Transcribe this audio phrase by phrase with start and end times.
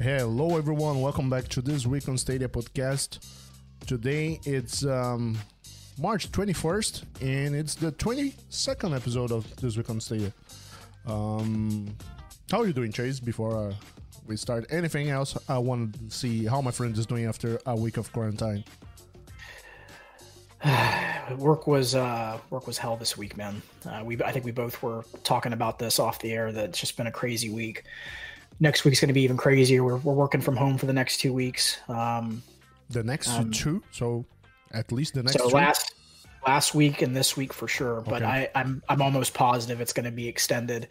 [0.00, 1.00] Hello, everyone.
[1.00, 3.18] Welcome back to this week on Stadia podcast.
[3.84, 5.36] Today it's um,
[5.98, 10.32] March 21st, and it's the 22nd episode of this week on Stadia.
[11.04, 11.96] Um,
[12.48, 13.18] how are you doing, Chase?
[13.18, 13.74] Before uh,
[14.24, 17.74] we start anything else, I want to see how my friend is doing after a
[17.74, 18.62] week of quarantine.
[21.38, 23.60] work was uh, work was hell this week, man.
[23.84, 26.52] Uh, we I think we both were talking about this off the air.
[26.52, 27.82] That it's just been a crazy week.
[28.60, 29.84] Next week's going to be even crazier.
[29.84, 31.78] We're, we're working from home for the next two weeks.
[31.88, 32.42] Um,
[32.90, 34.24] The next um, two, so
[34.72, 35.38] at least the next.
[35.38, 35.54] So two?
[35.54, 35.94] last
[36.46, 38.50] last week and this week for sure, but Okay.
[38.54, 40.88] I, I'm I'm almost positive it's going to be extended.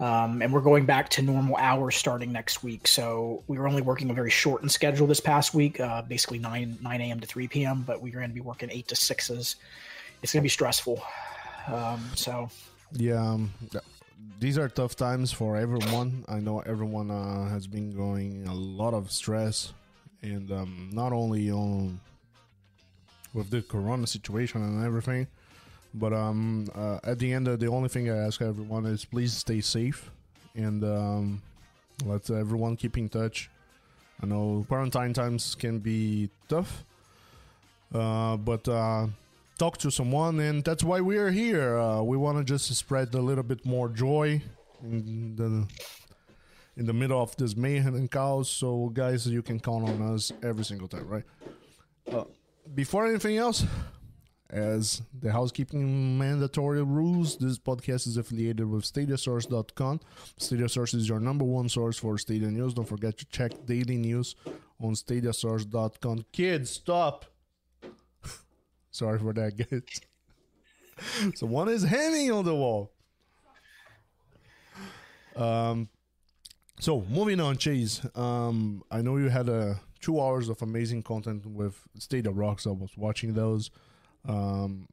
[0.00, 2.88] Um, and we're going back to normal hours starting next week.
[2.88, 6.76] So we were only working a very shortened schedule this past week, uh, basically nine
[6.82, 7.20] nine a.m.
[7.20, 7.82] to three p.m.
[7.86, 9.56] But we're going to be working eight to sixes.
[10.22, 11.00] It's going to be stressful.
[11.68, 12.48] Um, so
[12.92, 13.52] Yeah, um,
[14.38, 16.24] these are tough times for everyone.
[16.28, 19.72] I know everyone uh, has been going a lot of stress,
[20.22, 22.00] and um, not only on
[23.32, 25.26] with the corona situation and everything,
[25.94, 29.32] but um, uh, at the end, uh, the only thing I ask everyone is please
[29.32, 30.10] stay safe
[30.54, 31.42] and um,
[32.04, 33.50] let everyone keep in touch.
[34.22, 36.84] I know quarantine times can be tough,
[37.94, 39.06] uh, but uh,
[39.58, 41.78] talk to someone, and that's why we are here.
[41.78, 44.42] Uh, we want to just spread a little bit more joy
[44.82, 45.66] in the
[46.76, 48.48] in the middle of this mayhem and chaos.
[48.48, 51.24] So, guys, you can count on us every single time, right?
[52.10, 52.24] Uh,
[52.74, 53.64] before anything else,
[54.50, 60.00] as the housekeeping mandatory rules, this podcast is affiliated with StadiaSource.com.
[60.38, 62.74] StadiaSource is your number one source for Stadia news.
[62.74, 64.36] Don't forget to check daily news
[64.80, 66.24] on StadiaSource.com.
[66.32, 67.33] Kids, stop!
[68.94, 71.32] Sorry for that, guys.
[71.34, 72.92] so one is hanging on the wall.
[75.34, 75.88] Um,
[76.78, 78.06] so moving on, Chase.
[78.14, 82.68] Um, I know you had uh, two hours of amazing content with State of Rocks.
[82.68, 83.72] I was watching those.
[84.28, 84.86] Um,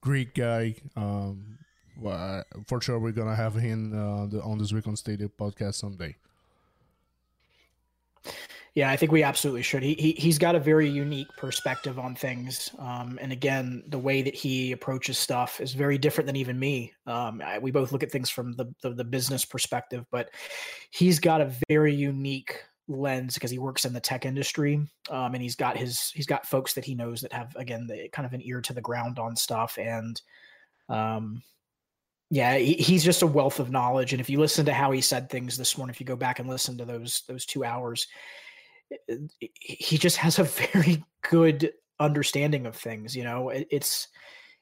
[0.00, 0.76] Greek guy.
[0.94, 1.58] Um,
[1.98, 5.74] well, for sure, we're gonna have him uh, the, on this week on Stadia podcast
[5.74, 6.14] someday.
[8.74, 9.82] Yeah, I think we absolutely should.
[9.82, 14.22] He, he he's got a very unique perspective on things, um, and again, the way
[14.22, 16.90] that he approaches stuff is very different than even me.
[17.06, 20.30] Um, I, we both look at things from the, the the business perspective, but
[20.90, 24.80] he's got a very unique lens because he works in the tech industry,
[25.10, 28.08] um, and he's got his he's got folks that he knows that have again the,
[28.08, 30.22] kind of an ear to the ground on stuff, and
[30.88, 31.42] um,
[32.30, 34.14] yeah, he, he's just a wealth of knowledge.
[34.14, 36.38] And if you listen to how he said things this morning, if you go back
[36.38, 38.06] and listen to those those two hours,
[39.60, 43.16] he just has a very good understanding of things.
[43.16, 44.08] You know, it, it's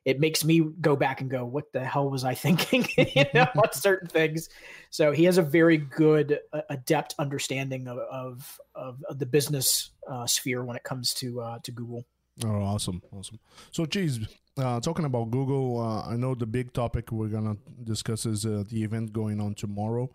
[0.05, 3.47] it makes me go back and go, "What the hell was I thinking?" you know,
[3.57, 4.49] on certain things.
[4.91, 8.61] So he has a very good, uh, adept understanding of of,
[9.09, 12.07] of, the business uh, sphere when it comes to uh, to Google.
[12.45, 13.39] Oh, awesome, awesome.
[13.71, 14.21] So, geez,
[14.57, 18.65] uh, talking about Google, uh, I know the big topic we're gonna discuss is uh,
[18.69, 20.09] the event going on tomorrow.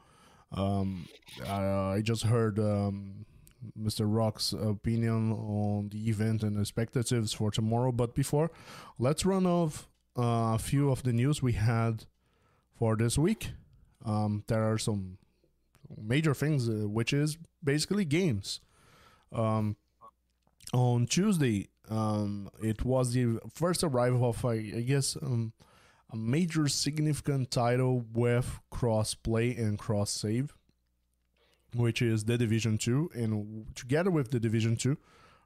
[0.52, 1.08] Um,
[1.48, 3.26] I just heard um,
[3.80, 4.06] Mr.
[4.08, 7.92] Rock's opinion on the event and expectations for tomorrow.
[7.92, 8.52] But before,
[9.00, 12.06] let's run off uh, a few of the news we had
[12.78, 13.52] for this week.
[14.06, 15.18] Um, there are some
[15.98, 18.62] major things, uh, which is basically games.
[19.32, 19.76] Um,
[20.74, 25.54] on Tuesday, um, it was the first arrival of, I, I guess, um,
[26.12, 30.56] a major significant title with cross play and cross save,
[31.76, 33.12] which is the Division 2.
[33.14, 34.98] And together with the Division 2,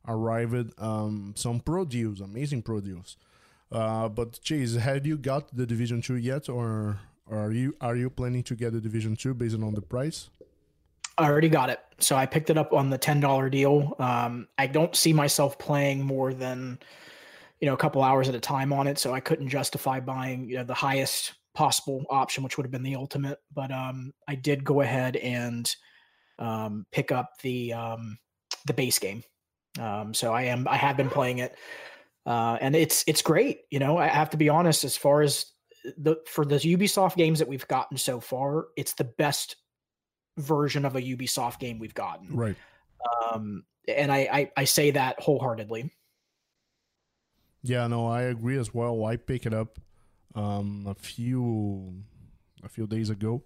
[0.07, 3.17] arrived um, some pro deals, amazing pro deals.
[3.71, 6.99] Uh, but Chase, have you got the Division 2 yet, or
[7.29, 10.29] are you are you planning to get the Division 2 based on the price?
[11.19, 11.79] I already got it.
[11.99, 13.95] So I picked it up on the ten dollar deal.
[13.99, 16.79] Um, I don't see myself playing more than
[17.59, 20.49] you know a couple hours at a time on it, so I couldn't justify buying
[20.49, 23.39] you know the highest possible option, which would have been the ultimate.
[23.53, 25.69] But um, I did go ahead and
[26.39, 28.17] um, pick up the um,
[28.65, 29.23] the base game.
[29.79, 31.55] Um, so I am I have been playing it,
[32.25, 33.61] uh, and it's it's great.
[33.69, 34.83] You know, I have to be honest.
[34.83, 35.45] As far as
[35.97, 39.57] the for the Ubisoft games that we've gotten so far, it's the best
[40.37, 42.35] version of a Ubisoft game we've gotten.
[42.35, 42.55] Right.
[43.31, 45.91] Um, and I, I I say that wholeheartedly.
[47.61, 49.05] Yeah, no, I agree as well.
[49.05, 49.79] I picked it up
[50.35, 52.03] um, a few
[52.63, 53.43] a few days ago.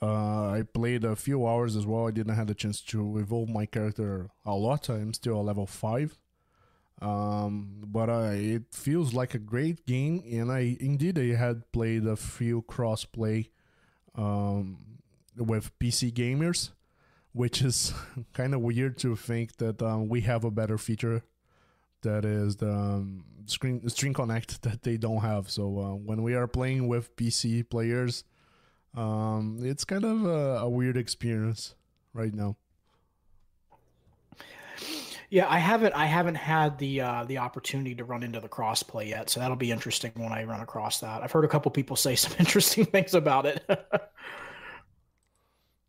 [0.00, 2.06] Uh, I played a few hours as well.
[2.06, 4.90] I didn't have the chance to evolve my character a lot.
[4.90, 6.18] I'm still a level five,
[7.00, 10.22] um, but uh, it feels like a great game.
[10.30, 13.48] And I indeed I had played a few crossplay
[14.14, 14.78] um,
[15.36, 16.70] with PC gamers,
[17.32, 17.94] which is
[18.34, 21.22] kind of weird to think that um, we have a better feature
[22.02, 25.50] that is the um, screen Stream Connect that they don't have.
[25.50, 28.24] So uh, when we are playing with PC players,
[28.96, 31.74] um, it's kind of a, a weird experience
[32.12, 32.56] right now.
[35.28, 39.08] Yeah, I haven't I haven't had the uh, the opportunity to run into the crossplay
[39.08, 41.22] yet, so that'll be interesting when I run across that.
[41.22, 43.64] I've heard a couple people say some interesting things about it.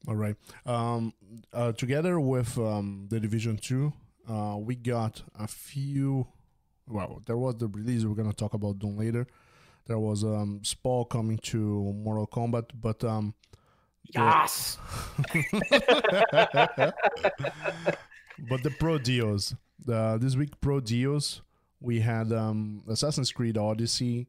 [0.07, 0.35] All right.
[0.65, 1.13] Um,
[1.53, 3.93] uh, together with um, the Division Two,
[4.27, 6.27] uh, we got a few.
[6.87, 8.05] Well, there was the release.
[8.05, 9.27] We're gonna talk about Doom later.
[9.87, 13.33] There was um, Spawn coming to Mortal Kombat, but um,
[14.03, 14.77] yes.
[18.49, 19.55] but the pro deals,
[19.91, 21.41] uh, this week pro deals,
[21.79, 24.27] we had um, Assassin's Creed Odyssey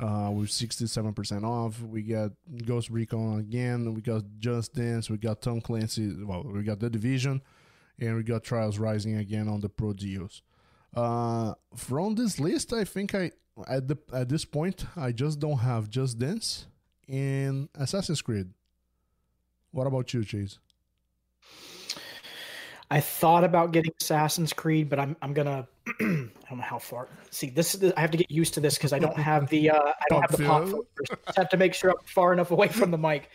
[0.00, 1.80] uh, with 67% off.
[1.82, 2.32] We got
[2.64, 3.94] Ghost Recon again.
[3.94, 5.10] We got Just Dance.
[5.10, 6.12] We got Tom Clancy.
[6.24, 7.42] Well, we got The Division.
[8.00, 10.42] And we got Trials Rising again on the pro deals.
[10.94, 13.32] Uh, from this list, I think I
[13.68, 16.66] at the at this point I just don't have Just Dance
[17.08, 18.48] and Assassin's Creed.
[19.70, 20.58] What about you, Chase?
[22.90, 27.08] I thought about getting Assassin's Creed, but I'm I'm gonna I don't know how far.
[27.30, 29.70] See, this is I have to get used to this because I don't have the
[29.70, 31.18] uh, I don't have the pop filters.
[31.26, 33.30] I have to make sure I'm far enough away from the mic.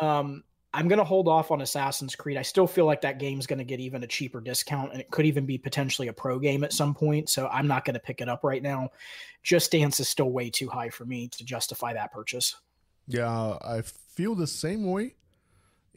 [0.00, 0.42] Um,
[0.76, 2.36] I'm gonna hold off on Assassin's Creed.
[2.36, 5.24] I still feel like that game's gonna get even a cheaper discount, and it could
[5.24, 7.30] even be potentially a pro game at some point.
[7.30, 8.90] So I'm not gonna pick it up right now.
[9.42, 12.56] Just Dance is still way too high for me to justify that purchase.
[13.06, 15.14] Yeah, I feel the same way,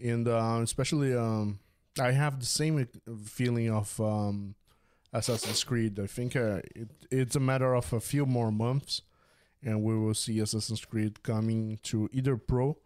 [0.02, 1.60] and uh, especially um
[2.00, 2.88] I have the same
[3.26, 4.56] feeling of um,
[5.12, 6.00] Assassin's Creed.
[6.00, 9.02] I think uh, it, it's a matter of a few more months,
[9.62, 12.78] and we will see Assassin's Creed coming to either Pro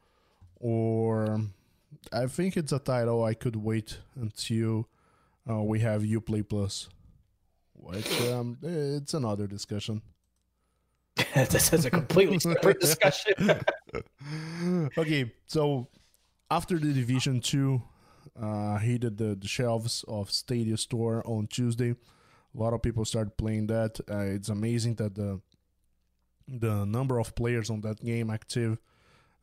[0.55, 1.41] or
[2.11, 4.87] I think it's a title I could wait until
[5.49, 6.89] uh, we have UPlay Plus.
[7.75, 10.01] Which um, it's another discussion.
[11.35, 13.33] this is a completely separate discussion.
[14.97, 15.87] okay, so
[16.49, 17.83] after the Division Two
[18.39, 21.91] uh, hit the, the shelves of Stadia Store on Tuesday.
[21.91, 23.99] A lot of people started playing that.
[24.09, 25.41] Uh, it's amazing that the
[26.45, 28.77] the number of players on that game active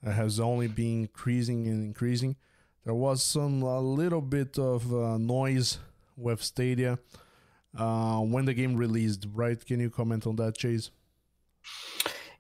[0.05, 2.37] uh, has only been increasing and increasing.
[2.85, 5.79] There was some a little bit of uh, noise
[6.17, 6.99] with Stadia
[7.77, 9.65] uh, when the game released, right?
[9.65, 10.91] Can you comment on that, Chase?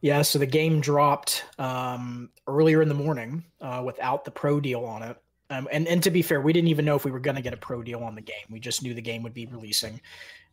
[0.00, 4.84] Yeah, so the game dropped um, earlier in the morning uh, without the pro deal
[4.84, 5.16] on it.
[5.50, 7.42] Um, and and to be fair, we didn't even know if we were going to
[7.42, 8.46] get a pro deal on the game.
[8.48, 10.00] We just knew the game would be releasing.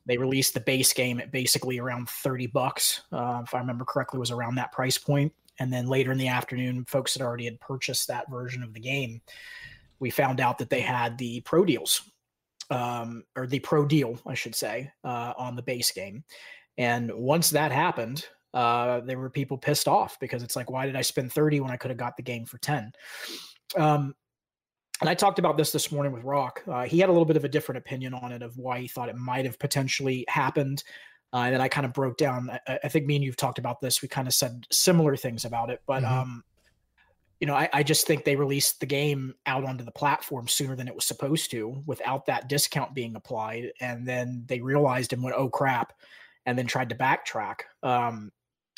[0.06, 4.19] They released the base game at basically around thirty bucks, uh, if I remember correctly,
[4.19, 5.33] was around that price point.
[5.59, 8.80] And then later in the afternoon, folks had already had purchased that version of the
[8.80, 9.21] game.
[10.00, 12.02] We found out that they had the pro deals,
[12.69, 16.23] um, or the pro deal, I should say, uh, on the base game.
[16.78, 20.95] And once that happened, uh, there were people pissed off because it's like, why did
[20.95, 22.92] I spend 30 when I could have got the game for 10?
[23.76, 24.16] Um,
[25.02, 26.64] and I talked about this this morning with Rock.
[26.68, 28.87] Uh, he had a little bit of a different opinion on it of why he
[28.87, 30.83] thought it might have potentially happened.
[31.34, 32.50] Uh, and then I kind of broke down.
[32.68, 34.02] I, I, think me and you've talked about this.
[34.02, 36.19] We kind of said similar things about it, but mm-hmm.
[36.19, 36.44] um,
[37.40, 40.76] you know, I, I, just think they released the game out onto the platform sooner
[40.76, 43.74] than it was supposed to, without that discount being applied.
[43.81, 45.94] And then they realized and went, "Oh crap!"
[46.46, 47.60] and then tried to backtrack.
[47.84, 48.31] Um,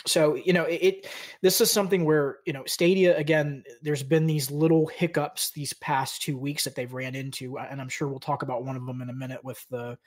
[0.08, 1.08] so you know it, it,
[1.42, 6.22] this is something where you know stadia again there's been these little hiccups these past
[6.22, 9.02] two weeks that they've ran into and i'm sure we'll talk about one of them
[9.02, 9.98] in a minute with the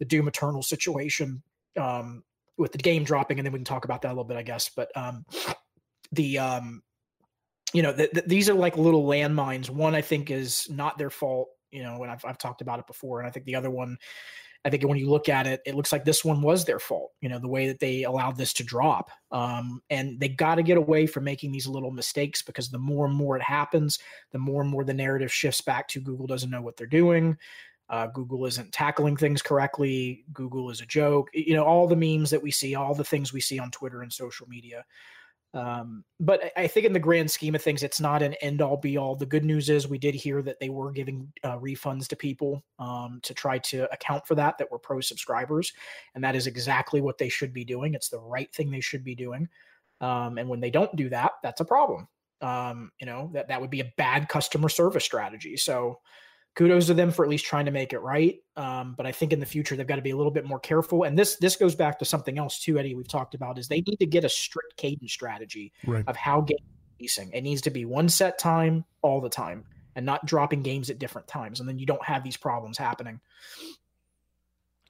[0.00, 1.40] the doom eternal situation
[1.78, 2.22] um
[2.56, 4.42] with the game dropping and then we can talk about that a little bit i
[4.42, 5.24] guess but um
[6.12, 6.82] the um
[7.72, 11.10] you know the, the, these are like little landmines one i think is not their
[11.10, 13.70] fault you know and I've, I've talked about it before and i think the other
[13.70, 13.98] one
[14.64, 17.12] I think when you look at it, it looks like this one was their fault.
[17.20, 20.62] You know, the way that they allowed this to drop, um, and they got to
[20.62, 23.98] get away from making these little mistakes because the more and more it happens,
[24.32, 27.38] the more and more the narrative shifts back to Google doesn't know what they're doing.
[27.90, 30.24] Uh, Google isn't tackling things correctly.
[30.32, 31.28] Google is a joke.
[31.32, 34.02] You know, all the memes that we see, all the things we see on Twitter
[34.02, 34.84] and social media.
[35.54, 38.76] Um, but I think in the grand scheme of things, it's not an end all
[38.76, 39.16] be all.
[39.16, 42.62] The good news is we did hear that they were giving uh, refunds to people
[42.78, 45.72] um, to try to account for that, that were pro subscribers.
[46.14, 47.94] And that is exactly what they should be doing.
[47.94, 49.48] It's the right thing they should be doing.
[50.02, 52.08] Um, and when they don't do that, that's a problem.
[52.40, 55.56] Um, you know, that, that would be a bad customer service strategy.
[55.56, 55.98] So,
[56.54, 58.36] kudos to them for at least trying to make it right.
[58.56, 60.58] Um, but I think in the future they've got to be a little bit more
[60.58, 61.04] careful.
[61.04, 62.94] And this this goes back to something else too, Eddie.
[62.94, 66.04] We've talked about is they need to get a strict cadence strategy right.
[66.06, 66.58] of how game
[66.98, 67.30] releasing.
[67.32, 69.64] It needs to be one set time all the time,
[69.94, 73.20] and not dropping games at different times, and then you don't have these problems happening.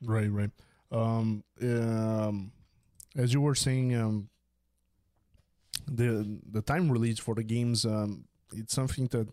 [0.03, 0.51] Right, right.
[0.91, 2.53] Um, um,
[3.17, 4.29] as you were saying, um,
[5.87, 9.29] the the time release for the games, um, it's something that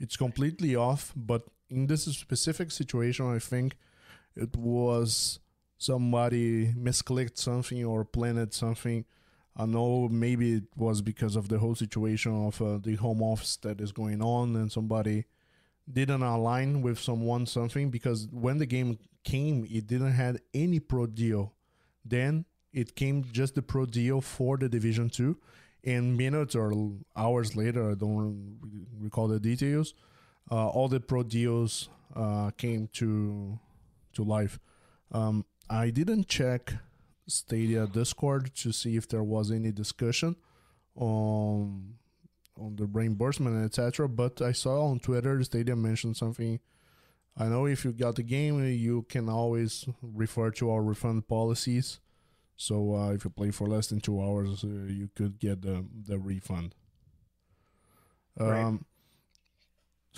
[0.00, 1.12] it's completely off.
[1.14, 3.76] But in this specific situation, I think
[4.36, 5.40] it was
[5.76, 9.04] somebody misclicked something or planted something.
[9.56, 13.56] I know maybe it was because of the whole situation of uh, the home office
[13.58, 15.24] that is going on, and somebody
[15.90, 21.06] didn't align with someone something because when the game came, it didn't have any pro
[21.06, 21.54] deal.
[22.04, 25.38] Then it came just the pro deal for the Division Two,
[25.84, 26.72] and minutes or
[27.16, 28.58] hours later, I don't
[29.00, 29.94] recall the details.
[30.50, 33.58] Uh, all the pro deals uh, came to
[34.14, 34.58] to life.
[35.12, 36.74] Um, I didn't check
[37.26, 40.36] Stadia Discord to see if there was any discussion
[40.94, 41.94] on
[42.58, 44.08] on the reimbursement etc.
[44.08, 46.60] But I saw on Twitter Stadia mentioned something.
[47.36, 52.00] I know if you got the game, you can always refer to our refund policies.
[52.56, 55.84] So uh, if you play for less than two hours, uh, you could get the
[56.06, 56.74] the refund.
[58.40, 58.78] Um, right.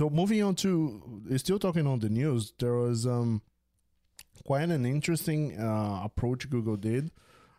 [0.00, 3.42] So moving on to still talking on the news, there was um,
[4.46, 7.10] quite an interesting uh, approach Google did.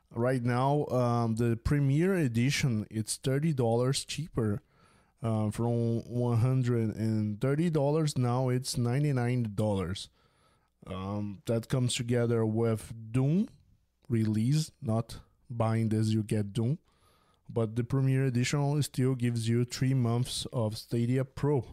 [0.10, 4.64] Right now, um, the Premier Edition it's thirty dollars cheaper
[5.22, 8.18] uh, from one hundred and thirty dollars.
[8.18, 10.10] Now it's ninety nine dollars.
[10.88, 13.50] Um, that comes together with Doom
[14.10, 16.80] release, not buying this you get Doom.
[17.48, 21.68] But the Premier Edition still gives you three months of Stadia Pro.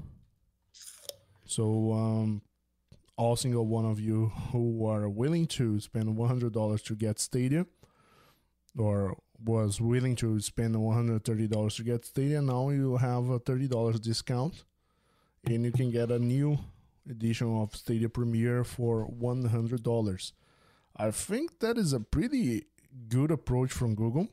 [1.49, 2.43] So um,
[3.17, 7.67] all single one of you who are willing to spend $100 to get Stadia
[8.77, 14.63] or was willing to spend $130 to get Stadia, now you have a $30 discount
[15.47, 16.59] and you can get a new
[17.09, 20.33] edition of Stadia Premier for $100.
[20.99, 22.67] I think that is a pretty
[23.09, 24.29] good approach from Google.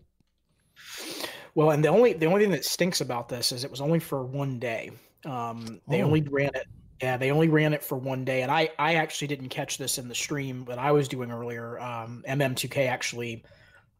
[1.54, 4.00] Well, and the only the only thing that stinks about this is it was only
[4.00, 4.92] for one day.
[5.24, 6.08] Um, they oh.
[6.08, 6.68] only ran it
[7.02, 9.98] yeah, they only ran it for one day, and I I actually didn't catch this
[9.98, 11.80] in the stream that I was doing earlier.
[11.80, 13.44] Um, MM2K actually,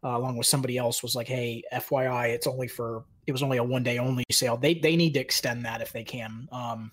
[0.04, 3.58] uh, along with somebody else, was like, "Hey, FYI, it's only for it was only
[3.58, 4.56] a one day only sale.
[4.56, 6.92] They they need to extend that if they can, um,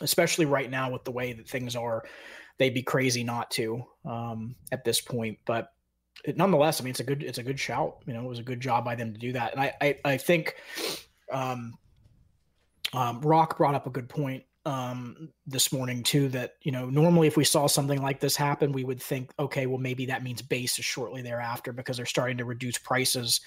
[0.00, 2.04] especially right now with the way that things are.
[2.58, 5.72] They'd be crazy not to um, at this point, but."
[6.24, 7.98] It, nonetheless, I mean, it's a good it's a good shout.
[8.04, 9.98] You know, it was a good job by them to do that, and I I,
[10.04, 10.56] I think
[11.32, 11.78] um,
[12.92, 17.26] um, Rock brought up a good point um, this morning too that you know normally
[17.26, 20.42] if we saw something like this happen we would think okay well maybe that means
[20.42, 23.40] base is shortly thereafter because they're starting to reduce prices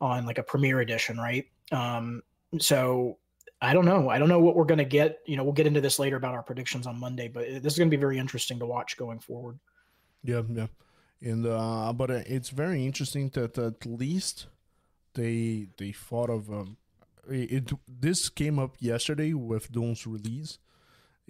[0.00, 1.46] on like a premier edition right?
[1.72, 2.22] Um,
[2.58, 3.18] so
[3.60, 4.08] i don't know.
[4.08, 5.18] I don't know what we're going to get.
[5.26, 7.78] You know we'll get into this later about our predictions on monday but this is
[7.78, 9.58] going to be very interesting to watch going forward.
[10.22, 10.66] Yeah yeah.
[11.20, 14.46] And uh but uh, it's very interesting that at least
[15.14, 16.76] they they thought of um
[17.28, 20.58] it this came up yesterday with Doom's release,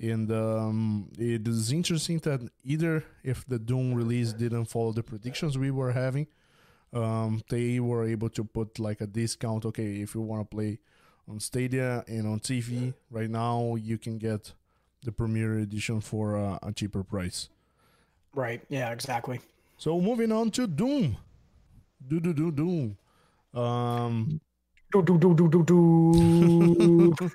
[0.00, 5.56] and um, it is interesting that either if the Doom release didn't follow the predictions
[5.56, 6.26] we were having,
[6.92, 9.64] um, they were able to put like a discount.
[9.64, 10.78] Okay, if you want to play
[11.28, 14.52] on Stadia and on TV right now, you can get
[15.02, 17.48] the Premier Edition for uh, a cheaper price.
[18.34, 18.62] Right.
[18.68, 18.90] Yeah.
[18.92, 19.40] Exactly.
[19.78, 21.16] So moving on to Doom.
[22.06, 22.96] Do do do Doom.
[23.54, 24.40] Um,
[25.02, 27.30] do do do do do do.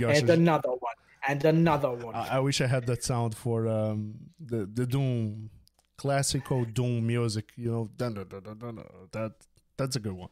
[0.06, 0.94] and another one,
[1.26, 2.14] and another one.
[2.14, 5.50] I, I, wish I had that sound for um, the the Doom
[5.96, 7.52] classical Doom music.
[7.56, 9.32] You know, dun, dun, dun, dun, dun, that
[9.76, 10.30] that's a good one.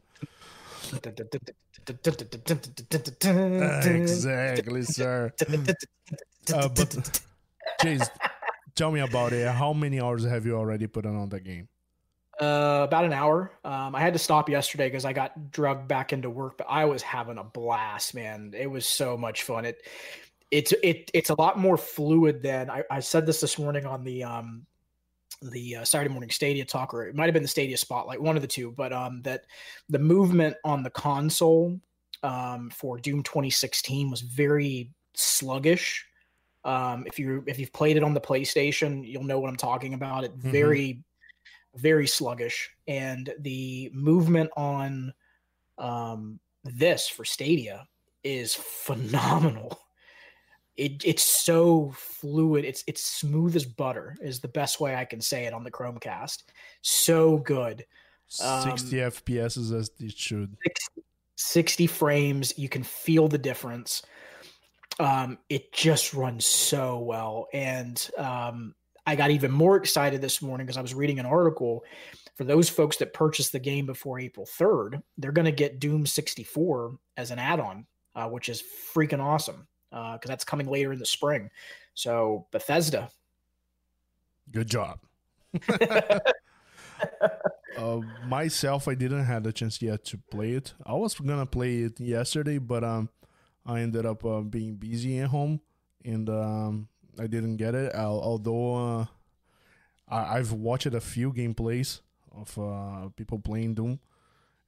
[3.86, 5.32] exactly, sir.
[6.54, 7.20] Uh, but
[7.82, 8.08] Chase,
[8.74, 9.46] tell me about it.
[9.48, 11.68] How many hours have you already put on that game?
[12.40, 13.50] Uh, about an hour.
[13.64, 16.84] Um, I had to stop yesterday because I got drugged back into work, but I
[16.84, 18.54] was having a blast, man.
[18.56, 19.64] It was so much fun.
[19.64, 19.82] It,
[20.50, 24.04] it's it it's a lot more fluid than I, I said this this morning on
[24.04, 24.66] the um
[25.42, 28.36] the uh, Saturday morning Stadia talk, or it might have been the Stadia Spotlight, one
[28.36, 28.72] of the two.
[28.72, 29.44] But um, that
[29.88, 31.78] the movement on the console
[32.22, 36.04] um, for Doom 2016 was very sluggish.
[36.64, 39.94] Um, if you if you've played it on the PlayStation, you'll know what I'm talking
[39.94, 40.24] about.
[40.24, 40.50] It mm-hmm.
[40.50, 41.04] very
[41.78, 45.14] very sluggish, and the movement on
[45.78, 47.86] um, this for Stadia
[48.22, 49.80] is phenomenal.
[50.76, 52.64] It, it's so fluid.
[52.64, 55.72] It's it's smooth as butter is the best way I can say it on the
[55.72, 56.44] Chromecast.
[56.82, 57.84] So good.
[58.28, 60.56] 60 um, FPS as it should.
[60.62, 61.02] 60,
[61.34, 62.56] 60 frames.
[62.56, 64.02] You can feel the difference.
[65.00, 67.48] um, it just runs so well.
[67.52, 68.74] And um,
[69.08, 71.82] I got even more excited this morning because I was reading an article
[72.34, 75.02] for those folks that purchased the game before April 3rd.
[75.16, 78.62] They're going to get Doom 64 as an add on, uh, which is
[78.94, 81.48] freaking awesome because uh, that's coming later in the spring.
[81.94, 83.08] So, Bethesda.
[84.52, 85.00] Good job.
[87.78, 90.74] uh, myself, I didn't have the chance yet to play it.
[90.84, 93.08] I was gonna play it yesterday, but um,
[93.64, 95.62] I ended up uh, being busy at home,
[96.04, 97.92] and um, I didn't get it.
[97.94, 99.06] I'll, although uh,
[100.08, 102.00] I, have watched a few gameplays
[102.32, 103.98] of uh, people playing Doom,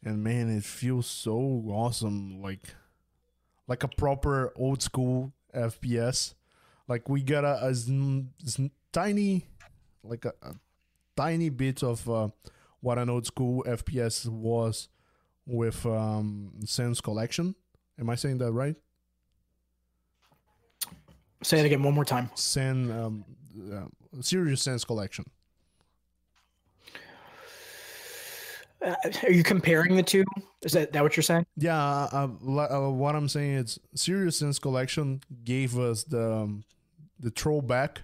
[0.04, 1.33] and man, it feels so
[1.69, 2.75] awesome, like
[3.69, 6.35] like a proper old school FPS.
[6.88, 7.73] Like we got a,
[8.92, 9.47] tiny,
[10.02, 10.54] like a, a
[11.16, 12.28] tiny bit of uh,
[12.80, 14.88] what an old school FPS was
[15.47, 17.54] with um, Sans Collection.
[17.99, 18.76] Am I saying that right?
[21.43, 22.31] Say it again one more time.
[22.35, 23.25] Sans, um,
[23.73, 25.25] uh, Serious Sans Collection.
[28.83, 28.95] Uh,
[29.25, 30.25] are you comparing the two?
[30.63, 31.47] Is that, that what you're saying?
[31.57, 31.77] Yeah.
[31.77, 36.65] Uh, uh, what I'm saying is, Serious Sans Collection gave us the um,
[37.19, 38.01] the throwback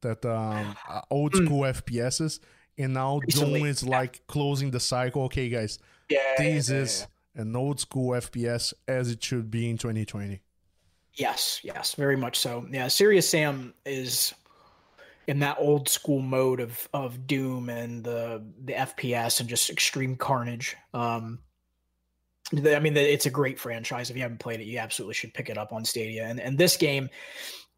[0.00, 1.44] that um, uh, old hmm.
[1.44, 1.60] school.
[1.62, 2.40] FPSs,
[2.78, 3.60] and now Recently.
[3.60, 5.24] Doom is like closing the cycle.
[5.24, 7.42] Okay, guys, yeah, this yeah, is yeah.
[7.42, 10.40] an old school FPS as it should be in 2020.
[11.18, 12.66] Yes, yes, very much so.
[12.70, 14.32] Yeah, Serious Sam is
[15.26, 20.16] in that old school mode of of Doom and the the FPS and just extreme
[20.16, 20.76] carnage.
[20.94, 21.40] Um,
[22.52, 24.10] I mean, it's a great franchise.
[24.10, 26.24] If you haven't played it, you absolutely should pick it up on Stadia.
[26.24, 27.10] And and this game,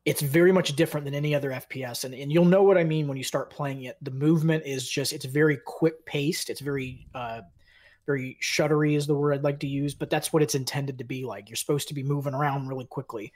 [0.05, 2.05] it's very much different than any other FPS.
[2.05, 3.97] And, and you'll know what I mean when you start playing it.
[4.03, 6.49] The movement is just, it's very quick paced.
[6.49, 7.43] It's very, uh,
[8.11, 11.05] very shuttery is the word I'd like to use, but that's what it's intended to
[11.05, 11.49] be like.
[11.49, 13.33] You're supposed to be moving around really quickly.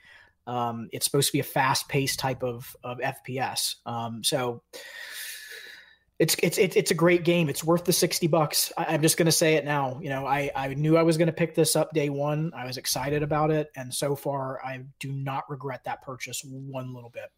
[0.47, 3.75] Um, it's supposed to be a fast paced type of, of FPS.
[3.85, 4.61] Um, so,
[6.17, 7.49] it's it's it's a great game.
[7.49, 8.71] It's worth the sixty bucks.
[8.77, 9.99] I, am just going to say it now.
[10.01, 12.53] You know, I I knew I was going to pick this up day one.
[12.55, 16.93] I was excited about it, and so far, I do not regret that purchase one
[16.93, 17.31] little bit.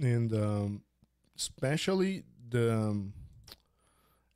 [0.00, 0.82] And um,
[1.36, 3.12] especially the um,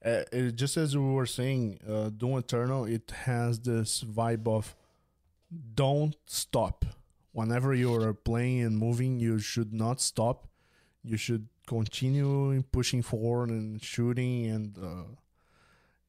[0.05, 4.77] uh, it, just as we were saying, uh, Doom Eternal, it has this vibe of
[5.75, 6.85] don't stop.
[7.33, 10.49] Whenever you are playing and moving, you should not stop.
[11.03, 15.05] You should continue pushing forward and shooting and uh,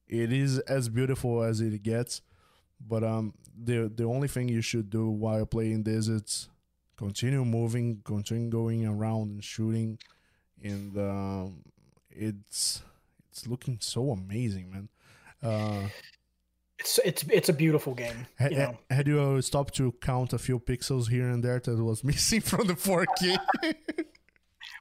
[0.06, 2.20] it is as beautiful as it gets
[2.86, 3.32] but um
[3.64, 6.48] the the only thing you should do while playing this is
[6.96, 9.98] continue moving continue going around and shooting
[10.62, 11.62] and um
[12.10, 12.82] it's
[13.36, 14.88] it's looking so amazing man
[15.42, 15.88] uh
[16.78, 18.26] it's it's it's a beautiful game.
[18.40, 18.78] You, know?
[18.90, 22.66] had you stopped to count a few pixels here and there that was missing from
[22.66, 23.36] the 4K?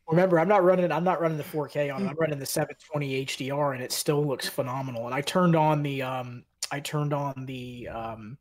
[0.09, 0.91] Remember, I'm not running.
[0.91, 2.03] I'm not running the 4K on.
[2.05, 2.09] it.
[2.09, 5.05] I'm running the 720 HDR, and it still looks phenomenal.
[5.05, 6.01] And I turned on the.
[6.01, 7.87] Um, I turned on the.
[7.87, 8.37] Um,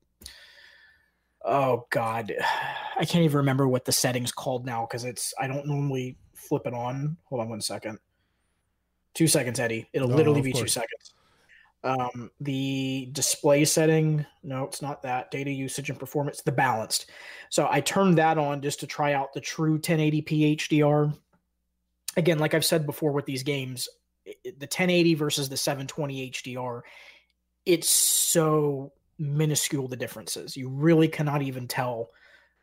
[1.45, 2.35] oh God,
[2.97, 5.33] I can't even remember what the settings called now because it's.
[5.41, 7.17] I don't normally flip it on.
[7.25, 7.99] Hold on one second.
[9.15, 9.89] Two seconds, Eddie.
[9.93, 10.63] It'll oh, literally be course.
[10.63, 11.15] two seconds.
[11.85, 15.31] Um, the display setting, no, it's not that.
[15.31, 17.11] Data usage and performance, the balanced.
[17.51, 21.15] So I turned that on just to try out the true 1080p HDR
[22.17, 23.89] again, like I've said before with these games,
[24.25, 26.83] the 1080 versus the 720 HDR,
[27.67, 30.57] it's so minuscule the differences.
[30.57, 32.11] You really cannot even tell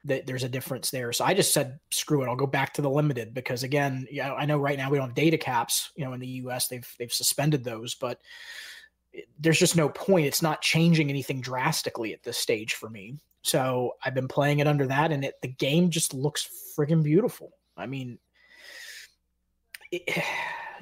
[0.05, 1.13] that there's a difference there.
[1.13, 2.27] So I just said, screw it.
[2.27, 5.15] I'll go back to the limited because again, I know right now we don't have
[5.15, 5.91] data caps.
[5.95, 6.67] You know, in the U.S.
[6.67, 8.19] they've they've suspended those, but
[9.39, 10.25] there's just no point.
[10.25, 13.19] It's not changing anything drastically at this stage for me.
[13.43, 17.51] So I've been playing it under that, and it the game just looks friggin' beautiful.
[17.77, 18.19] I mean,
[19.91, 20.23] yeah,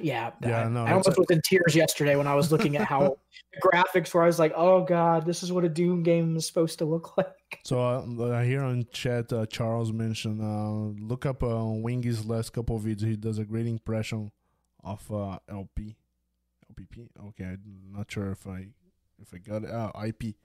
[0.00, 0.30] yeah,
[0.64, 3.18] I, no, I almost a- was in tears yesterday when I was looking at how
[3.62, 4.22] graphics were.
[4.22, 7.16] I was like, "Oh God, this is what a Doom game is supposed to look
[7.18, 12.52] like." So uh, here on chat, uh, Charles mentioned, uh, look up uh, Wingy's last
[12.52, 13.06] couple of videos.
[13.06, 14.32] He does a great impression
[14.82, 15.96] of uh, LP,
[16.72, 17.08] LPP.
[17.28, 18.68] Okay, I'm not sure if I
[19.20, 19.70] if I got it.
[19.70, 20.36] Uh, IP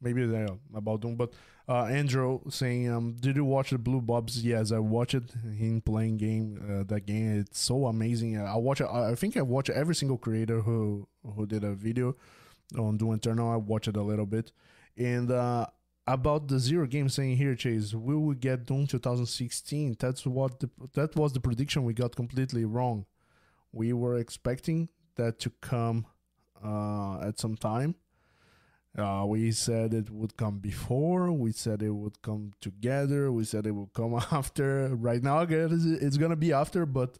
[0.00, 1.16] maybe they about Doom.
[1.16, 1.32] But
[1.68, 5.30] uh, Andrew saying, um, "Did you watch the Blue Bobs?" Yes, I watched it.
[5.56, 7.40] Him playing game uh, that game.
[7.40, 8.38] It's so amazing.
[8.38, 8.80] I watch.
[8.80, 12.16] I think I watch every single creator who who did a video
[12.78, 13.50] on Doom Eternal.
[13.50, 14.52] I watched it a little bit,
[14.96, 15.66] and uh,
[16.06, 19.96] about the zero game saying here, Chase, we will get Doom 2016.
[19.98, 23.06] That's what the, that was the prediction we got completely wrong.
[23.72, 26.06] We were expecting that to come
[26.62, 27.94] uh, at some time
[28.96, 31.32] Uh, we said it would come before.
[31.32, 33.32] We said it would come together.
[33.32, 34.94] We said it would come after.
[34.94, 37.18] Right now, it's gonna be after, but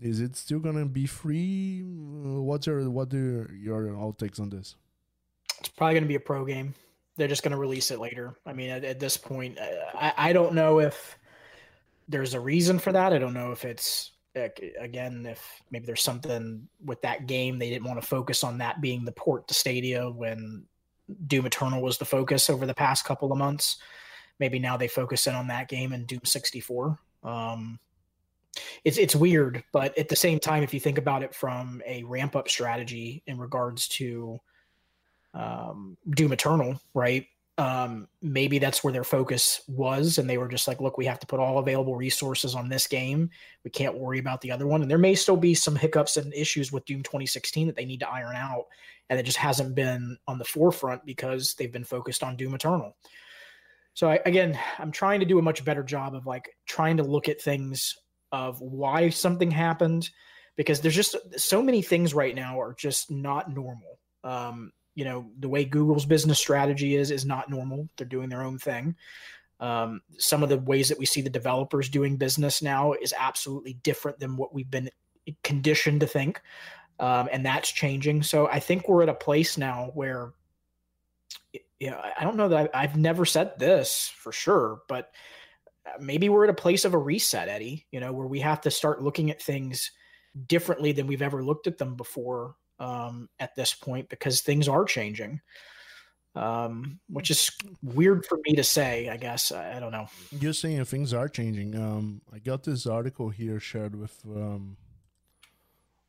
[0.00, 1.82] is it still gonna be free?
[1.84, 4.74] What's your what do your all takes on this?
[5.60, 6.74] It's probably gonna be a pro game.
[7.16, 8.34] They're just gonna release it later.
[8.44, 11.16] I mean, at, at this point, I, I don't know if
[12.08, 13.12] there's a reason for that.
[13.12, 17.86] I don't know if it's again if maybe there's something with that game they didn't
[17.86, 20.64] want to focus on that being the port to Stadia when
[21.26, 23.76] Doom Eternal was the focus over the past couple of months.
[24.38, 26.98] Maybe now they focus in on that game and Doom 64.
[27.22, 27.78] Um,
[28.84, 32.04] it's it's weird, but at the same time, if you think about it from a
[32.04, 34.38] ramp up strategy in regards to
[35.34, 37.26] um, Doom Eternal, right?
[37.56, 41.20] Um, maybe that's where their focus was and they were just like look we have
[41.20, 43.30] to put all available resources on this game.
[43.62, 44.82] We can't worry about the other one.
[44.82, 48.00] And there may still be some hiccups and issues with doom 2016 that they need
[48.00, 48.64] to iron out
[49.08, 52.96] and it just hasn't been on the forefront because they've been focused on doom eternal.
[53.92, 57.04] So I, again i'm trying to do a much better job of like trying to
[57.04, 57.96] look at things
[58.32, 60.10] of why something happened
[60.56, 63.98] because there's just so many things right now are just not normal.
[64.22, 67.88] Um, you know the way google's business strategy is is not normal.
[67.96, 68.96] They're doing their own thing.
[69.60, 73.74] Um, some of the ways that we see the developers doing business now is absolutely
[73.74, 74.90] different than what we've been
[75.42, 76.42] conditioned to think
[76.98, 78.22] um, and that's changing.
[78.22, 80.32] So i think we're at a place now where
[81.80, 85.10] you know i don't know that I, i've never said this for sure but
[86.00, 88.70] maybe we're at a place of a reset eddie you know where we have to
[88.70, 89.90] start looking at things
[90.46, 92.54] differently than we've ever looked at them before
[92.84, 95.40] um, at this point because things are changing,
[96.34, 97.50] um, which is
[97.82, 99.08] weird for me to say.
[99.08, 100.06] I guess I, I don't know.
[100.30, 101.74] You're saying things are changing.
[101.76, 104.76] Um, I got this article here shared with um,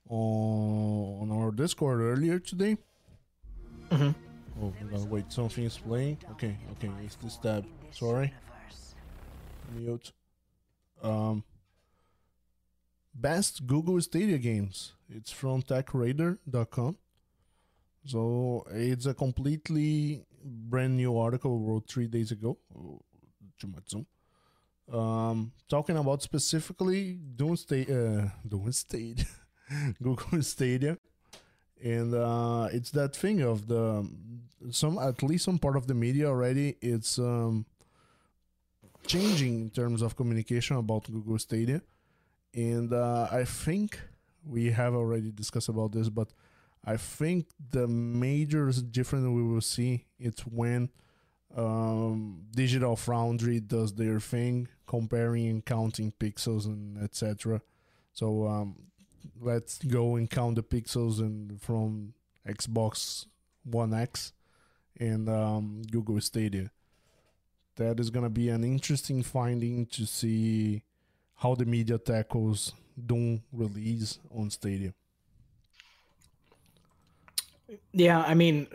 [0.09, 2.77] on, on our Discord earlier today.
[3.89, 4.11] Mm-hmm.
[4.61, 4.73] Oh,
[5.09, 6.17] wait, something is playing.
[6.31, 7.65] Okay, okay, it's this tab.
[7.91, 8.33] Sorry.
[9.73, 10.11] Mute.
[11.03, 11.43] Um,
[13.13, 14.94] best Google Stadia games.
[15.09, 16.97] It's from TechRadar.com.
[18.05, 22.57] So it's a completely brand new article wrote three days ago.
[23.89, 24.05] Zoom.
[24.91, 28.27] Um, talking about specifically Doom State, uh,
[28.71, 29.25] State,
[30.03, 30.97] Google Stadia,
[31.83, 34.07] and uh, it's that thing of the
[34.71, 36.75] some at least some part of the media already.
[36.81, 37.65] It's um,
[39.07, 41.81] changing in terms of communication about Google Stadia
[42.55, 43.99] and uh, I think
[44.45, 46.29] we have already discussed about this, but
[46.85, 50.89] I think the major difference we will see it's when
[51.55, 57.61] um, Digital Foundry does their thing, comparing and counting pixels and etc.
[58.13, 58.75] So um,
[59.41, 62.13] let's go and count the pixels and from
[62.47, 63.25] Xbox
[63.63, 64.33] One X
[64.99, 66.71] and um, Google Stadia.
[67.77, 70.83] That is gonna be an interesting finding to see
[71.35, 72.73] how the media tackles
[73.05, 74.93] Doom release on Stadia.
[77.91, 78.67] Yeah, I mean,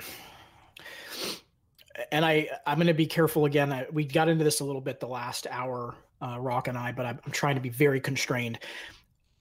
[2.12, 3.72] and I I'm going to be careful again.
[3.72, 6.92] I, we got into this a little bit the last hour, uh, Rock and I,
[6.92, 8.58] but I'm, I'm trying to be very constrained.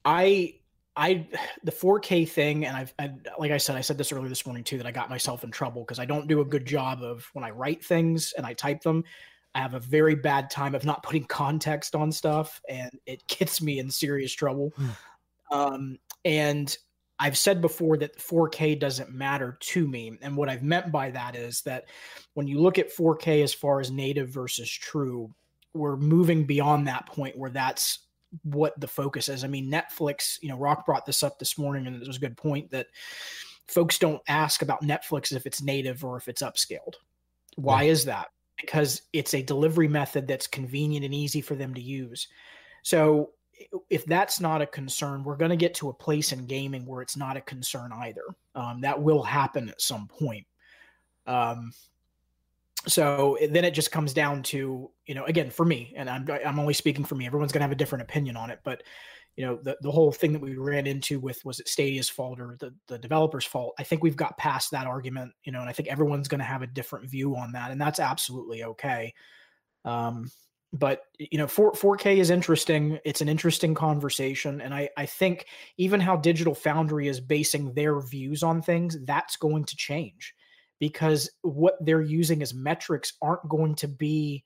[0.05, 0.55] I
[0.95, 1.27] I
[1.63, 4.63] the 4K thing, and I've I, like I said, I said this earlier this morning
[4.63, 7.27] too that I got myself in trouble because I don't do a good job of
[7.34, 9.03] when I write things and I type them.
[9.55, 13.62] I have a very bad time of not putting context on stuff, and it gets
[13.62, 14.73] me in serious trouble.
[14.77, 14.95] Mm.
[15.51, 16.77] Um, and
[17.19, 20.17] I've said before that 4K doesn't matter to me.
[20.21, 21.85] And what I've meant by that is that
[22.33, 25.33] when you look at 4K as far as native versus true,
[25.73, 27.99] we're moving beyond that point where that's
[28.43, 29.43] what the focus is.
[29.43, 32.21] I mean, Netflix, you know, Rock brought this up this morning, and it was a
[32.21, 32.88] good point that
[33.67, 36.95] folks don't ask about Netflix if it's native or if it's upscaled.
[37.55, 37.91] Why yeah.
[37.91, 38.27] is that?
[38.60, 42.28] Because it's a delivery method that's convenient and easy for them to use.
[42.84, 43.32] So
[43.89, 47.02] if that's not a concern, we're going to get to a place in gaming where
[47.02, 48.24] it's not a concern either.
[48.56, 50.45] Um, that will happen at some point.
[51.28, 51.72] Um,
[52.88, 56.60] so then it just comes down to you know again for me, and I'm I'm
[56.60, 57.26] only speaking for me.
[57.26, 58.84] Everyone's going to have a different opinion on it, but
[59.39, 62.41] you know the, the whole thing that we ran into with was it stadia's fault
[62.41, 63.73] or the, the developer's fault?
[63.80, 66.45] I think we've got past that argument you know and i think everyone's going to
[66.45, 69.13] have a different view on that and that's absolutely okay.
[69.86, 70.30] Um,
[70.73, 72.99] but you know 4, 4k is interesting.
[73.06, 75.45] It's an interesting conversation and I, I think
[75.78, 80.36] even how digital foundry is basing their views on things that's going to change
[80.82, 84.43] because what they're using as metrics aren't going to be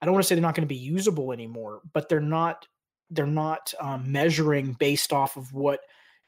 [0.00, 2.66] i don't want to say they're not going to be usable anymore but they're not
[3.10, 5.80] they're not um, measuring based off of what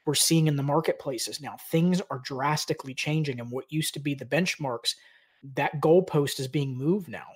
[0.05, 1.57] we're seeing in the marketplaces now.
[1.69, 4.95] Things are drastically changing, and what used to be the benchmarks
[5.55, 7.27] that goalpost is being moved now.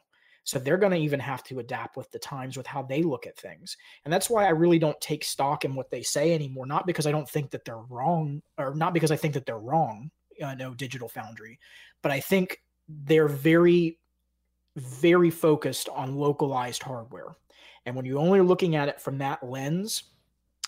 [0.44, 3.26] So they're going to even have to adapt with the times with how they look
[3.26, 3.76] at things.
[4.04, 6.68] And that's why I really don't take stock in what they say anymore.
[6.68, 9.58] Not because I don't think that they're wrong, or not because I think that they're
[9.58, 10.12] wrong,
[10.44, 11.60] uh, no Digital Foundry,
[12.04, 13.98] but I think they're very,
[14.76, 17.36] very focused on localized hardware.
[17.86, 20.04] And when you're only looking at it from that lens,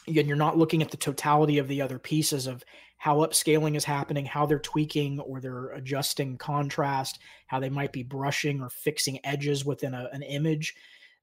[0.08, 2.64] and you're not looking at the totality of the other pieces of
[2.98, 8.04] how upscaling is happening, how they're tweaking or they're adjusting contrast, how they might be
[8.04, 10.76] brushing or fixing edges within a, an image.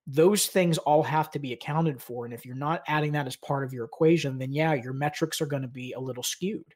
[0.07, 2.27] Those things all have to be accounted for.
[2.27, 5.41] And if you're not adding that as part of your equation, then yeah, your metrics
[5.41, 6.75] are going to be a little skewed.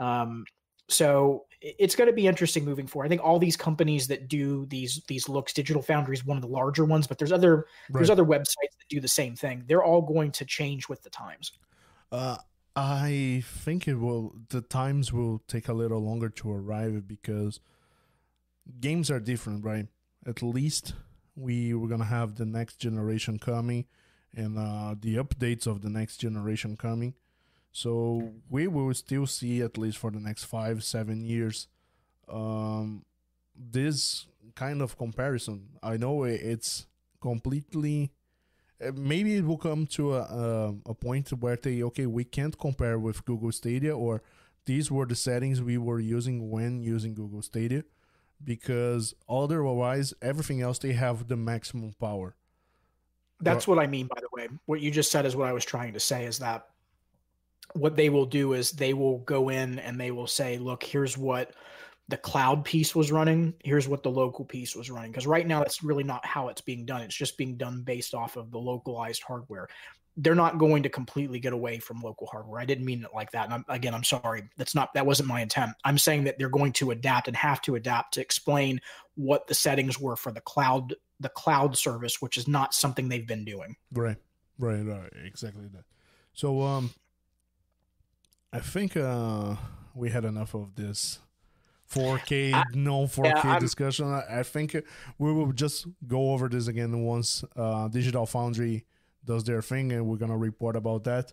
[0.00, 0.44] Um,
[0.88, 3.06] so it's going to be interesting moving forward.
[3.06, 6.42] I think all these companies that do these these looks, Digital Foundry is one of
[6.42, 7.66] the larger ones, but there's other right.
[7.90, 9.64] there's other websites that do the same thing.
[9.66, 11.52] They're all going to change with the times.
[12.10, 12.38] Uh,
[12.74, 14.34] I think it will.
[14.48, 17.60] The times will take a little longer to arrive because
[18.80, 19.86] games are different, right?
[20.26, 20.94] At least
[21.36, 23.84] we we're gonna have the next generation coming,
[24.34, 27.14] and uh, the updates of the next generation coming
[27.78, 31.68] so we will still see at least for the next five, seven years,
[32.28, 33.04] um,
[33.54, 35.68] this kind of comparison.
[35.80, 36.88] I know it's
[37.20, 38.10] completely.
[38.80, 42.58] Eh, maybe it will come to a, a, a point where they okay, we can't
[42.58, 44.22] compare with Google Stadia, or
[44.66, 47.84] these were the settings we were using when using Google Stadia,
[48.42, 52.34] because otherwise everything else they have the maximum power.
[53.40, 54.48] That's what I mean, by the way.
[54.66, 56.24] What you just said is what I was trying to say.
[56.24, 56.66] Is that
[57.74, 61.16] what they will do is they will go in and they will say, look, here's
[61.16, 61.52] what
[62.08, 63.54] the cloud piece was running.
[63.62, 65.10] Here's what the local piece was running.
[65.10, 67.02] Because right now, that's really not how it's being done.
[67.02, 69.68] It's just being done based off of the localized hardware.
[70.16, 72.60] They're not going to completely get away from local hardware.
[72.60, 73.44] I didn't mean it like that.
[73.44, 74.48] And I'm, again, I'm sorry.
[74.56, 75.72] That's not that wasn't my intent.
[75.84, 78.80] I'm saying that they're going to adapt and have to adapt to explain
[79.14, 83.26] what the settings were for the cloud the cloud service, which is not something they've
[83.26, 83.76] been doing.
[83.92, 84.16] Right,
[84.58, 85.12] right, right.
[85.24, 85.84] Exactly that.
[86.32, 86.90] So, um,
[88.52, 89.56] I think uh,
[89.94, 91.18] we had enough of this
[91.92, 94.06] 4K, I, no 4K yeah, discussion.
[94.06, 94.76] I, I, think
[95.18, 98.84] we will just go over this again once uh, Digital Foundry
[99.24, 101.32] does their thing, and we're gonna report about that.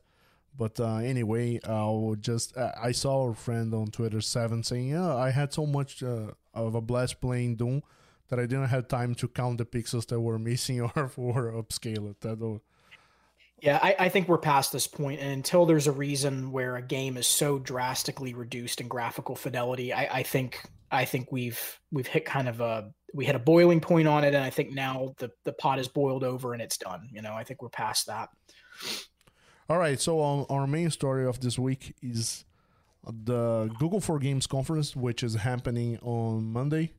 [0.58, 5.32] But uh, anyway, I'll just I saw a friend on Twitter seven saying, "Yeah, I
[5.32, 7.84] had so much uh, of a blast playing Doom
[8.30, 12.12] that I didn't have time to count the pixels that were missing or for upscale
[12.12, 12.60] it." That
[13.66, 16.84] yeah, I, I, think we're past this point, and until there's a reason where a
[16.84, 22.06] game is so drastically reduced in graphical fidelity, I, I think I think we've we've
[22.06, 25.16] hit kind of a we hit a boiling point on it, and I think now
[25.18, 27.10] the the pot is boiled over and it's done.
[27.12, 28.30] You know, I think we're past that.
[29.68, 32.46] All right, so our main story of this week is
[33.04, 36.94] the Google for Games conference, which is happening on Monday.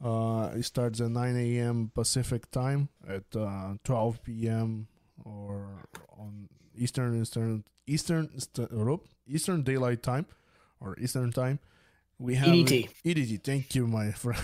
[0.00, 1.90] Uh, it starts at 9 a.m.
[1.92, 4.86] Pacific time at uh, 12 p.m
[5.24, 5.84] or
[6.16, 8.30] on Eastern Eastern Eastern
[8.70, 10.26] Europe Eastern Daylight Time
[10.80, 11.58] or Eastern Time.
[12.18, 12.88] We have EDT.
[13.04, 13.44] EDT.
[13.44, 14.40] Thank you, my friend.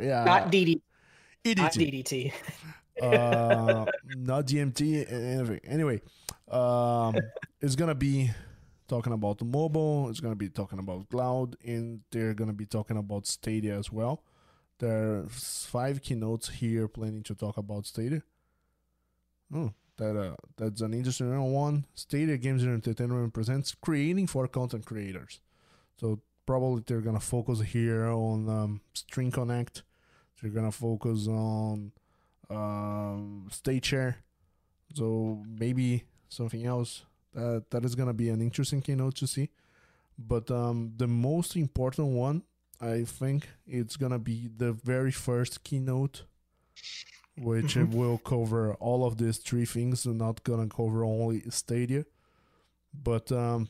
[0.00, 0.82] yeah, not DDT.
[1.44, 1.56] EDT.
[1.56, 2.32] Not DDT.
[3.02, 5.10] uh, not DMT.
[5.10, 6.02] Anyway, anyway,
[6.50, 7.16] um,
[7.60, 8.30] it's gonna be
[8.88, 10.08] talking about the mobile.
[10.10, 14.22] It's gonna be talking about cloud, and they're gonna be talking about Stadia as well.
[14.78, 18.22] There's five keynotes here planning to talk about Stadia.
[19.54, 21.84] Oh, that uh, that's an interesting one.
[21.94, 25.40] Stadia Games and Entertainment presents creating for content creators.
[25.96, 29.82] So probably they're gonna focus here on um, Stream Connect.
[30.40, 31.92] They're gonna focus on
[32.48, 34.16] um, State Share.
[34.94, 39.50] So maybe something else that that is gonna be an interesting keynote to see.
[40.18, 42.42] But um, the most important one,
[42.80, 46.22] I think, it's gonna be the very first keynote
[47.40, 47.96] which mm-hmm.
[47.96, 50.04] will cover all of these three things.
[50.06, 52.04] I'm not gonna cover only Stadia,
[52.92, 53.68] but um,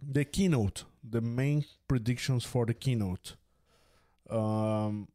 [0.00, 3.36] the keynote, the main predictions for the keynote.
[4.30, 5.08] Um,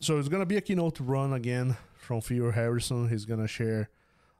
[0.00, 3.08] so it's gonna be a keynote run again from Phil Harrison.
[3.08, 3.90] He's gonna share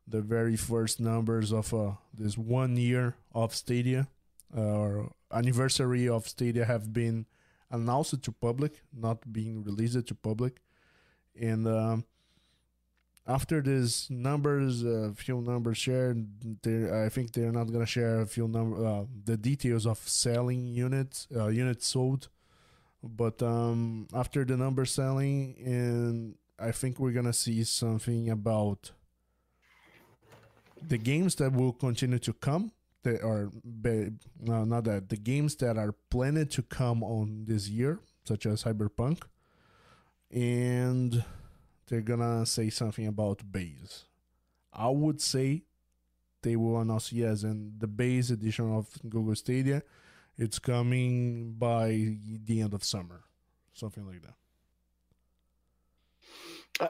[0.06, 4.08] the very first numbers of uh, this one year of Stadia
[4.56, 7.26] uh, or anniversary of Stadia have been
[7.70, 10.60] announced to public, not being released to public,
[11.40, 12.04] and um,
[13.26, 16.26] after these numbers, a uh, few numbers shared,
[16.66, 21.28] I think they're not gonna share a few number uh, the details of selling units,
[21.34, 22.28] uh, units sold.
[23.02, 28.90] But um, after the number selling, and I think we're gonna see something about
[30.80, 32.72] the games that will continue to come.
[33.04, 33.50] That are
[34.40, 38.62] no, not that the games that are planned to come on this year, such as
[38.62, 39.22] Cyberpunk,
[40.30, 41.24] and
[41.88, 44.04] they're gonna say something about base.
[44.72, 45.64] I would say
[46.42, 49.82] they will announce yes, and the base edition of Google Stadia,
[50.36, 53.22] it's coming by the end of summer,
[53.72, 54.34] something like that.
[56.80, 56.88] Uh,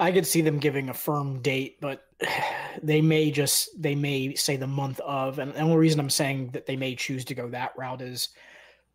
[0.00, 2.06] I could see them giving a firm date, but
[2.82, 6.50] they may just they may say the month of, and the only reason I'm saying
[6.50, 8.30] that they may choose to go that route is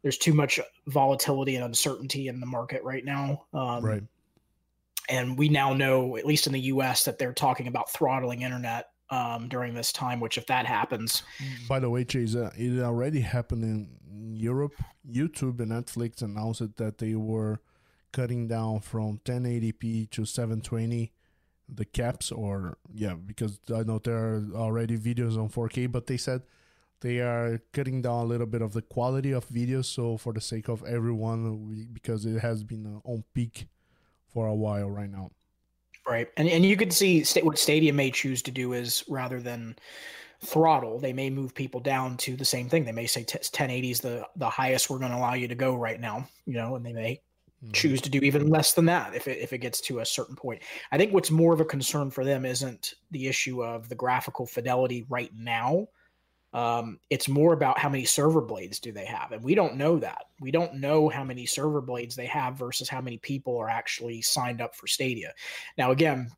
[0.02, 3.46] there's too much volatility and uncertainty in the market right now.
[3.54, 4.04] Um, right.
[5.10, 8.88] And we now know, at least in the U.S., that they're talking about throttling internet
[9.10, 10.20] um, during this time.
[10.20, 11.24] Which, if that happens,
[11.68, 14.76] by the way, Chase, uh, it already happened in Europe.
[15.10, 17.60] YouTube and Netflix announced that they were
[18.12, 21.12] cutting down from 1080p to 720
[21.76, 26.18] the caps or yeah because i know there are already videos on 4k but they
[26.18, 26.42] said
[27.02, 30.42] they are cutting down a little bit of the quality of videos so for the
[30.42, 33.68] sake of everyone we, because it has been uh, on peak
[34.34, 35.30] for a while right now
[36.08, 39.76] right and, and you could see what Stadia may choose to do is rather than
[40.42, 44.00] throttle they may move people down to the same thing they may say 1080 is
[44.00, 46.86] the the highest we're going to allow you to go right now you know and
[46.86, 47.22] they may
[47.64, 47.72] mm-hmm.
[47.72, 50.36] choose to do even less than that if it, if it gets to a certain
[50.36, 50.62] point.
[50.92, 54.46] I think what's more of a concern for them isn't the issue of the graphical
[54.46, 55.88] fidelity right now.
[56.52, 60.00] Um, it's more about how many server blades do they have, and we don't know
[60.00, 60.26] that.
[60.40, 64.22] We don't know how many server blades they have versus how many people are actually
[64.22, 65.34] signed up for Stadia.
[65.78, 66.32] Now, again,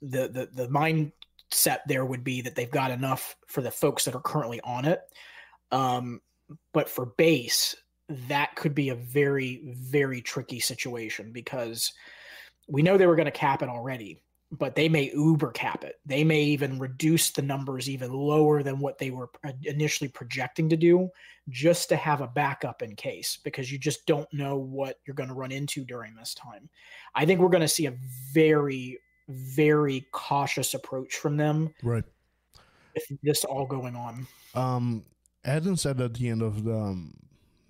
[0.00, 4.14] the the the mindset there would be that they've got enough for the folks that
[4.14, 5.00] are currently on it.
[5.70, 6.20] Um,
[6.72, 7.76] but for base,
[8.28, 11.92] that could be a very, very tricky situation because
[12.68, 14.20] we know they were going to cap it already,
[14.58, 15.98] but they may uber cap it.
[16.04, 19.30] They may even reduce the numbers even lower than what they were
[19.64, 21.08] initially projecting to do
[21.48, 25.30] just to have a backup in case because you just don't know what you're going
[25.30, 26.68] to run into during this time.
[27.14, 27.94] I think we're going to see a
[28.32, 31.74] very, very cautious approach from them.
[31.82, 32.04] Right.
[32.94, 34.26] With this all going on.
[34.54, 35.04] Um,
[35.46, 37.14] Adam said at the end of the um,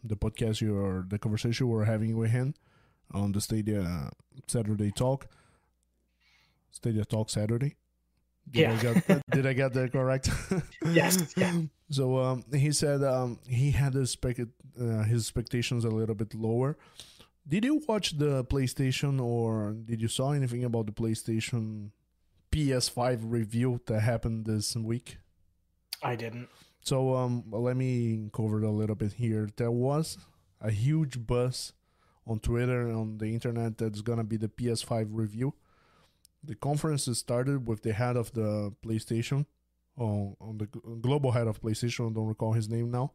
[0.02, 2.54] the podcast you or the conversation we are having with him
[3.12, 4.10] on the Stadia
[4.48, 5.28] Saturday Talk.
[6.72, 7.76] Stadia Talk Saturday.
[8.50, 8.72] Did yeah.
[8.72, 10.28] I get that, did I get that correct?
[10.84, 11.32] yes.
[11.36, 11.52] Yeah.
[11.90, 16.78] So um, he said um, he had his, uh, his expectations a little bit lower.
[17.46, 21.90] Did you watch the PlayStation or did you saw anything about the PlayStation
[22.50, 25.18] PS5 review that happened this week?
[26.02, 26.48] I didn't.
[26.80, 29.50] So um, let me cover it a little bit here.
[29.56, 30.16] There was
[30.62, 31.74] a huge buzz
[32.26, 35.52] on Twitter and on the internet that's gonna be the PS5 review.
[36.44, 39.46] The conference started with the head of the PlayStation,
[39.96, 42.10] on, on the global head of PlayStation.
[42.10, 43.12] I don't recall his name now,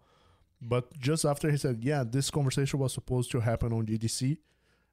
[0.62, 4.38] but just after he said, "Yeah, this conversation was supposed to happen on GDC,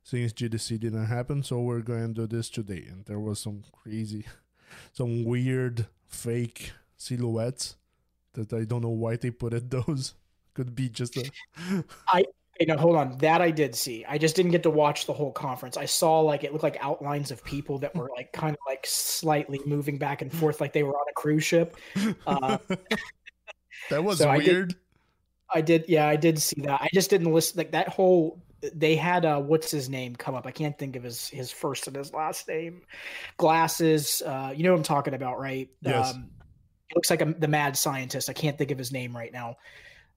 [0.03, 3.63] since GDC didn't happen, so we're going to do this today." And there was some
[3.73, 4.27] crazy,
[4.93, 7.77] some weird fake silhouettes
[8.33, 10.15] that I don't know why they put it those.
[10.55, 11.31] Could be just a.
[12.09, 12.25] I
[12.61, 13.19] you know, hold on.
[13.19, 14.05] That I did see.
[14.09, 15.77] I just didn't get to watch the whole conference.
[15.77, 18.87] I saw like it looked like outlines of people that were like kind of like
[18.87, 21.77] slightly moving back and forth, like they were on a cruise ship.
[22.27, 22.59] Uh,
[23.91, 24.75] that was so weird.
[25.53, 26.81] I did, I did, yeah, I did see that.
[26.81, 27.59] I just didn't listen.
[27.59, 30.47] Like that whole, they had uh, what's his name come up.
[30.47, 32.83] I can't think of his his first and his last name.
[33.37, 34.23] Glasses.
[34.25, 35.69] Uh, you know what I'm talking about, right?
[35.83, 36.15] Yes.
[36.15, 36.31] Um,
[36.95, 38.31] looks like a, the mad scientist.
[38.31, 39.57] I can't think of his name right now.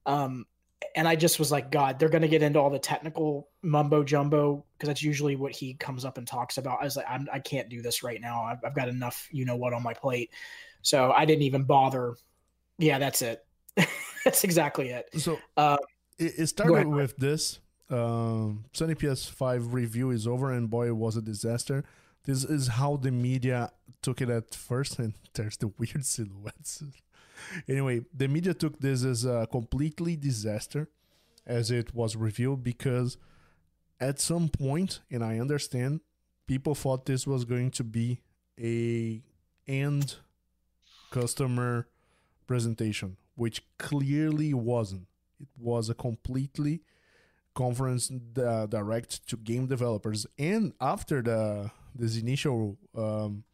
[0.06, 0.46] Um,
[0.94, 4.04] and I just was like, God, they're going to get into all the technical mumbo
[4.04, 6.78] jumbo because that's usually what he comes up and talks about.
[6.80, 8.42] I was like, I'm, I can't do this right now.
[8.42, 10.30] I've, I've got enough, you know what, on my plate.
[10.82, 12.14] So I didn't even bother.
[12.78, 13.44] Yeah, that's it.
[14.24, 15.08] that's exactly it.
[15.18, 15.78] So uh,
[16.18, 17.58] it, it started with this.
[17.90, 21.84] Um, Sony PS5 review is over, and boy, it was a disaster.
[22.24, 23.72] This is how the media
[24.02, 26.82] took it at first, and there's the weird silhouettes.
[27.68, 30.88] anyway, the media took this as a completely disaster,
[31.46, 33.16] as it was revealed, because
[34.00, 36.00] at some point, and I understand,
[36.46, 38.20] people thought this was going to be
[38.60, 39.22] a
[39.66, 40.16] end
[41.10, 41.88] customer
[42.46, 45.06] presentation, which clearly wasn't.
[45.40, 46.80] It was a completely
[47.54, 53.44] conference uh, direct to game developers, and after the this initial um,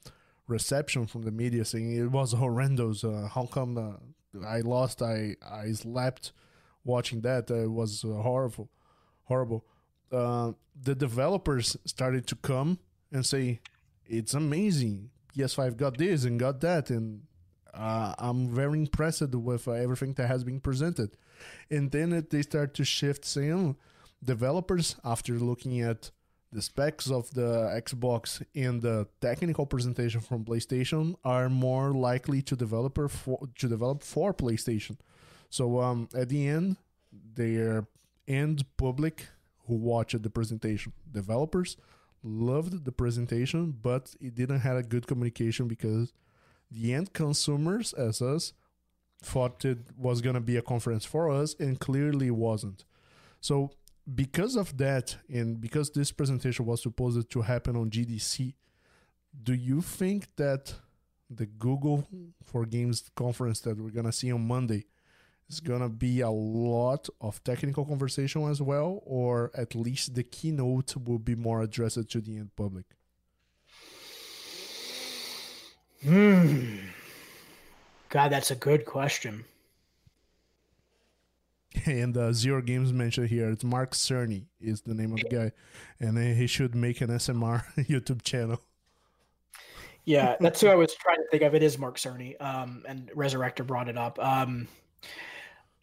[0.46, 3.04] reception from the media saying it was horrendous.
[3.04, 5.02] Uh, how come uh, I lost?
[5.02, 6.32] I I slept
[6.84, 7.50] watching that.
[7.50, 8.70] It was uh, horrible,
[9.24, 9.64] horrible.
[10.12, 12.78] Uh, the developers started to come
[13.12, 13.60] and say
[14.06, 15.10] it's amazing.
[15.36, 17.22] PS5 got this and got that, and
[17.72, 21.16] uh, I'm very impressed with everything that has been presented.
[21.70, 23.76] And then it, they start to shift, saying,
[24.22, 26.10] developers after looking at
[26.54, 27.50] the specs of the
[27.84, 34.04] Xbox and the technical presentation from PlayStation are more likely to developer for to develop
[34.04, 34.96] for PlayStation.
[35.50, 36.76] So um, at the end,
[37.34, 37.88] their
[38.28, 39.26] end public
[39.66, 41.76] who watched the presentation, developers
[42.22, 46.12] loved the presentation, but it didn't have a good communication because
[46.70, 48.52] the end consumers, as us,
[49.20, 52.84] thought it was gonna be a conference for us, and clearly wasn't.
[53.40, 53.72] So
[54.12, 58.54] because of that, and because this presentation was supposed to happen on GDC,
[59.42, 60.74] do you think that
[61.30, 62.06] the Google
[62.44, 64.84] for Games conference that we're gonna see on Monday
[65.48, 70.96] is gonna be a lot of technical conversation as well, or at least the keynote
[70.96, 72.86] will be more addressed to the end public?
[76.02, 76.76] Hmm.
[78.10, 79.44] God, that's a good question.
[81.86, 85.52] And uh, Zero Games mentioned here, it's Mark Cerny is the name of the guy,
[86.00, 88.60] and he should make an ASMR YouTube channel.
[90.04, 91.54] Yeah, that's who I was trying to think of.
[91.54, 94.18] It is Mark Cerny, um, and Resurrector brought it up.
[94.18, 94.68] Um,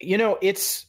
[0.00, 0.86] you know, it's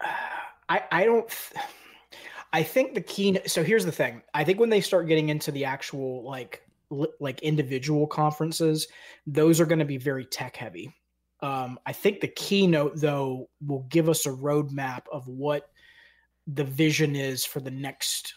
[0.68, 1.30] I I don't.
[2.52, 3.40] I think the key.
[3.46, 4.22] So here's the thing.
[4.32, 6.62] I think when they start getting into the actual like
[7.18, 8.86] like individual conferences,
[9.26, 10.94] those are going to be very tech heavy.
[11.44, 15.68] Um, I think the keynote though will give us a roadmap of what
[16.46, 18.32] the vision is for the next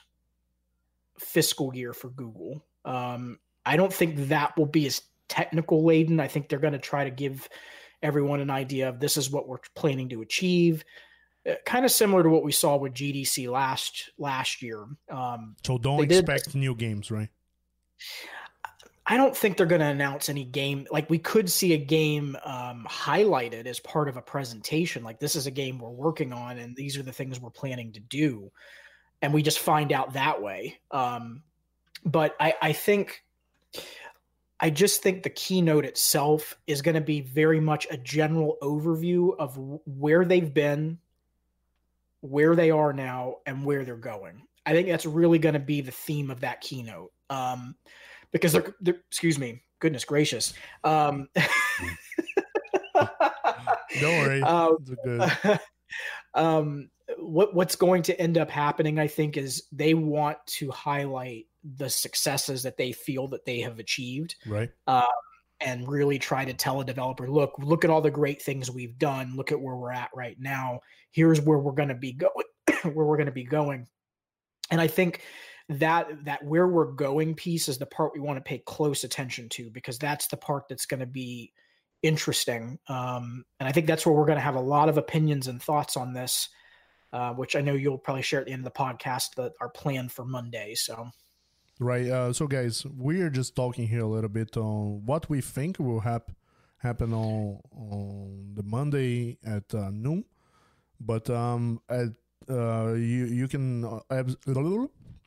[1.18, 2.66] fiscal year for Google.
[2.84, 6.20] Um, I don't think that will be as technical laden.
[6.20, 7.48] I think they're going to try to give
[8.04, 10.84] everyone an idea of this is what we're planning to achieve.
[11.50, 14.86] Uh, kind of similar to what we saw with GDC last last year.
[15.10, 17.30] Um, so don't expect did, new games, right?
[19.10, 20.86] I don't think they're going to announce any game.
[20.92, 25.02] Like we could see a game um, highlighted as part of a presentation.
[25.02, 27.94] Like this is a game we're working on, and these are the things we're planning
[27.94, 28.52] to do,
[29.22, 30.80] and we just find out that way.
[30.92, 31.44] Um,
[32.04, 33.24] but I, I think,
[34.60, 39.38] I just think the keynote itself is going to be very much a general overview
[39.40, 40.98] of where they've been,
[42.20, 44.44] where they are now, and where they're going.
[44.66, 47.14] I think that's really going to be the theme of that keynote.
[47.30, 47.76] Um,
[48.32, 50.54] because they're, they're excuse me, goodness gracious.
[50.84, 51.28] Um,
[54.00, 54.42] Don't worry.
[54.48, 55.32] Um, good.
[56.34, 61.46] um, what what's going to end up happening, I think, is they want to highlight
[61.64, 64.70] the successes that they feel that they have achieved, right?
[64.88, 65.04] Um,
[65.60, 68.98] and really try to tell a developer, look, look at all the great things we've
[69.00, 69.36] done.
[69.36, 70.82] Look at where we're at right now.
[71.12, 72.46] Here's where we're going to be going.
[72.84, 73.88] where we're going to be going.
[74.70, 75.22] And I think
[75.70, 79.50] that that where we're going piece is the part we want to pay close attention
[79.50, 81.52] to because that's the part that's going to be
[82.02, 85.48] interesting um, and i think that's where we're going to have a lot of opinions
[85.48, 86.50] and thoughts on this
[87.12, 89.70] uh, which i know you'll probably share at the end of the podcast that are
[89.70, 91.10] planned for monday so.
[91.80, 95.42] Right uh, so guys we are just talking here a little bit on what we
[95.42, 96.32] think will hap-
[96.78, 100.26] happen on on the monday at uh, noon
[101.00, 102.10] but um at
[102.50, 104.00] uh, you you can uh,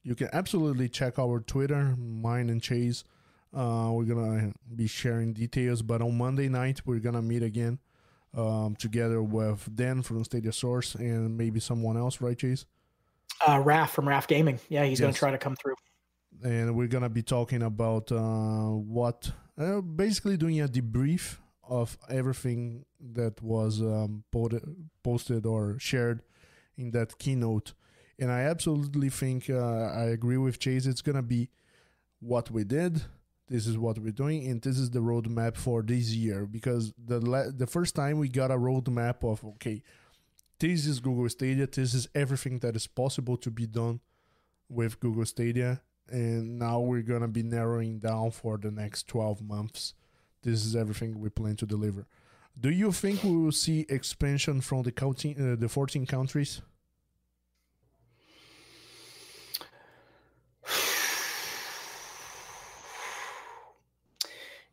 [0.03, 3.05] you can absolutely check our Twitter, mine and Chase.
[3.55, 7.78] Uh, we're gonna be sharing details, but on Monday night we're gonna meet again
[8.36, 12.64] um, together with Dan from Stadia Source and maybe someone else, right, Chase?
[13.46, 14.61] Uh, Raf from Raf Gaming.
[14.68, 15.07] Yeah, he's yes.
[15.07, 15.74] gonna try to come through.
[16.44, 21.38] And we're gonna be talking about uh, what, uh, basically doing a debrief
[21.68, 22.84] of everything
[23.14, 24.24] that was um,
[25.03, 26.22] posted or shared
[26.76, 27.74] in that keynote
[28.21, 30.87] and I absolutely think uh, I agree with Chase.
[30.87, 31.49] It's gonna be
[32.21, 33.03] what we did.
[33.49, 36.47] This is what we're doing, and this is the roadmap for this year.
[36.47, 39.83] Because the the first time we got a roadmap of okay,
[40.59, 41.66] this is Google Stadia.
[41.66, 44.01] This is everything that is possible to be done
[44.68, 49.95] with Google Stadia, and now we're gonna be narrowing down for the next twelve months.
[50.43, 52.07] This is everything we plan to deliver.
[52.59, 56.62] Do you think we will see expansion from the counting, uh, the fourteen countries?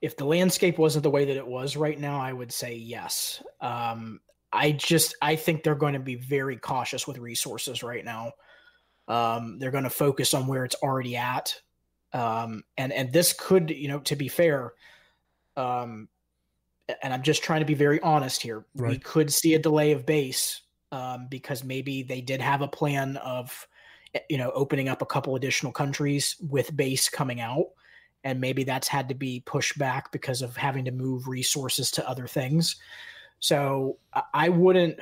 [0.01, 3.41] If the landscape wasn't the way that it was right now, I would say yes.
[3.61, 4.19] Um,
[4.53, 8.31] I just I think they're going to be very cautious with resources right now.
[9.07, 11.59] Um, they're going to focus on where it's already at,
[12.13, 14.73] um, and and this could you know to be fair,
[15.55, 16.07] um,
[17.01, 18.65] and I'm just trying to be very honest here.
[18.75, 18.91] Right.
[18.91, 23.17] We could see a delay of base um, because maybe they did have a plan
[23.17, 23.67] of
[24.29, 27.67] you know opening up a couple additional countries with base coming out
[28.27, 32.07] and maybe that's had to be pushed back because of having to move resources to
[32.07, 32.75] other things.
[33.39, 33.99] So
[34.33, 34.99] I wouldn't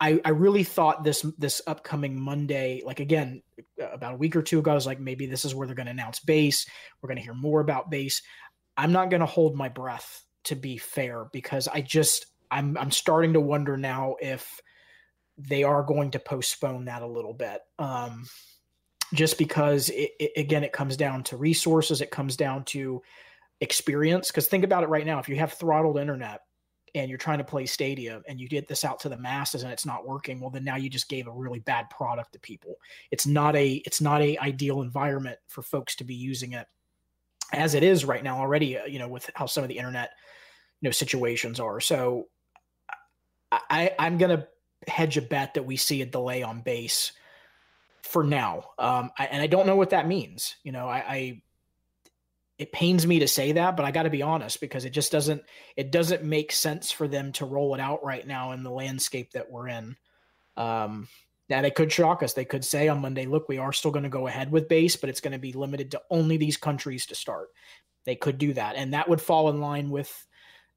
[0.00, 3.42] I, I really thought this this upcoming Monday, like again,
[3.80, 5.86] about a week or two ago, I was like, maybe this is where they're going
[5.86, 6.66] to announce base.
[7.00, 8.22] We're going to hear more about base.
[8.76, 12.90] I'm not going to hold my breath to be fair because I just I'm I'm
[12.90, 14.60] starting to wonder now if
[15.38, 17.62] they are going to postpone that a little bit.
[17.78, 18.26] Um,
[19.12, 23.02] just because it, it, again, it comes down to resources, it comes down to
[23.60, 24.30] experience.
[24.30, 26.42] Because think about it right now: if you have throttled internet
[26.94, 29.72] and you're trying to play Stadia and you get this out to the masses and
[29.72, 32.76] it's not working, well, then now you just gave a really bad product to people.
[33.10, 36.66] It's not a it's not a ideal environment for folks to be using it
[37.52, 38.78] as it is right now already.
[38.78, 40.10] Uh, you know, with how some of the internet
[40.80, 41.80] you know situations are.
[41.80, 42.28] So
[43.70, 44.48] I, I'm to
[44.88, 47.12] hedge a bet that we see a delay on base
[48.14, 48.70] for now.
[48.78, 50.54] Um, I, and I don't know what that means.
[50.62, 51.42] You know, I, I
[52.58, 55.10] it pains me to say that, but I got to be honest because it just
[55.10, 55.42] doesn't
[55.74, 59.32] it doesn't make sense for them to roll it out right now in the landscape
[59.32, 59.96] that we're in.
[60.56, 61.08] Um,
[61.48, 62.34] now they could shock us.
[62.34, 64.94] They could say on Monday, "Look, we are still going to go ahead with base,
[64.94, 67.48] but it's going to be limited to only these countries to start."
[68.04, 70.24] They could do that, and that would fall in line with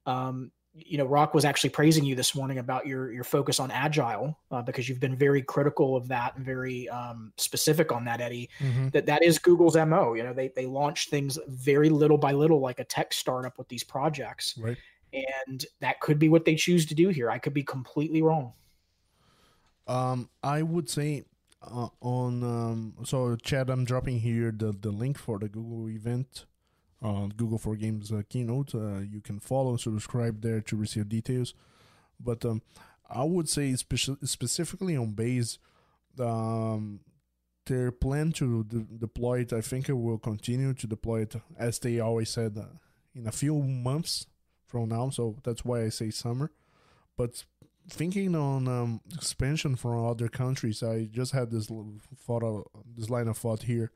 [0.08, 0.52] um,
[0.86, 4.38] you know, Rock was actually praising you this morning about your your focus on agile
[4.52, 8.50] uh, because you've been very critical of that and very um, specific on that, Eddie.
[8.60, 8.90] Mm-hmm.
[8.90, 10.14] That that is Google's mo.
[10.14, 13.68] You know, they they launch things very little by little, like a tech startup with
[13.70, 14.78] these projects, right?
[15.48, 17.30] And that could be what they choose to do here.
[17.32, 18.54] I could be completely wrong.
[19.88, 21.24] Um, I would say
[21.62, 26.46] uh, on um, so Chad, I'm dropping here the the link for the Google event
[27.02, 28.74] Google for Games uh, keynote.
[28.74, 31.54] Uh, you can follow and subscribe there to receive details.
[32.20, 32.62] But um,
[33.10, 35.60] I would say speci- specifically on base,
[36.20, 37.02] um,
[37.66, 41.80] their plan to de- deploy it, I think it will continue to deploy it as
[41.80, 42.78] they always said uh,
[43.14, 44.26] in a few months
[44.66, 45.10] from now.
[45.10, 46.52] So that's why I say summer.
[47.16, 47.44] But
[47.90, 51.70] thinking on um, expansion from other countries, I just had this
[52.26, 53.92] thought, this line of thought here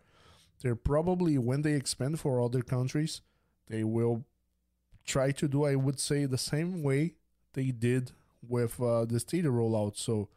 [0.61, 3.21] they're probably when they expand for other countries,
[3.67, 4.25] they will
[5.05, 7.15] try to do, I would say, the same way
[7.53, 8.11] they did
[8.47, 9.97] with uh, the Stadia rollout.
[9.97, 10.29] So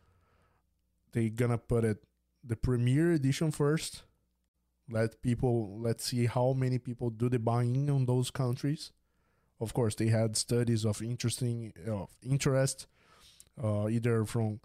[1.12, 2.04] they're gonna put it
[2.42, 4.02] the Premier Edition first.
[4.90, 8.92] Let people let's see how many people do the buying on those countries.
[9.60, 12.86] Of course, they had studies of interesting of interest,
[13.62, 14.60] uh, either from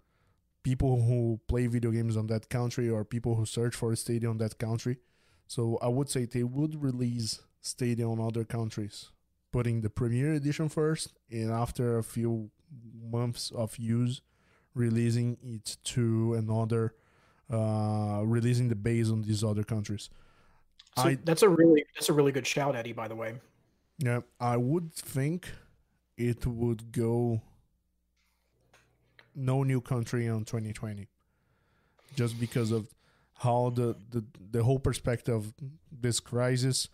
[0.62, 4.28] people who play video games on that country or people who search for a Stadia
[4.28, 4.98] on that country.
[5.50, 9.10] So I would say they would release Stadia on other countries,
[9.50, 12.52] putting the Premier Edition first, and after a few
[13.02, 14.22] months of use,
[14.76, 16.94] releasing it to another,
[17.52, 20.08] uh, releasing the base on these other countries.
[20.96, 22.92] So I, that's a really that's a really good shout, Eddie.
[22.92, 23.34] By the way.
[23.98, 25.48] Yeah, I would think
[26.16, 27.42] it would go
[29.34, 31.08] no new country on 2020,
[32.14, 32.86] just because of
[33.40, 35.54] how the, the, the whole perspective of
[35.90, 36.88] this crisis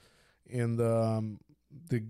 [0.49, 1.41] and um,
[1.89, 2.03] the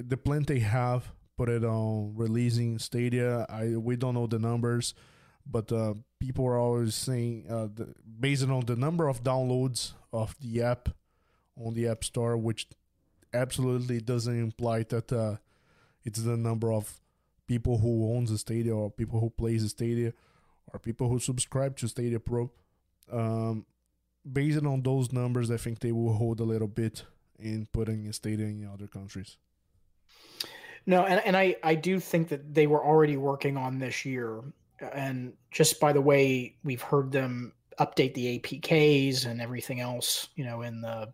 [0.00, 3.46] the plan they have put it on releasing Stadia.
[3.48, 4.94] I we don't know the numbers,
[5.46, 10.34] but uh, people are always saying uh, the, based on the number of downloads of
[10.40, 10.88] the app
[11.56, 12.66] on the App Store, which
[13.32, 15.36] absolutely doesn't imply that uh,
[16.02, 17.00] it's the number of
[17.46, 20.12] people who owns a Stadia or people who plays a Stadia
[20.72, 22.50] or people who subscribe to Stadia Pro.
[23.12, 23.66] Um,
[24.30, 27.04] based on those numbers, I think they will hold a little bit
[27.38, 29.36] in putting a Stadia in other countries.
[30.86, 34.42] No, and, and I, I do think that they were already working on this year.
[34.92, 40.44] And just by the way, we've heard them update the APKs and everything else, you
[40.44, 41.12] know, in the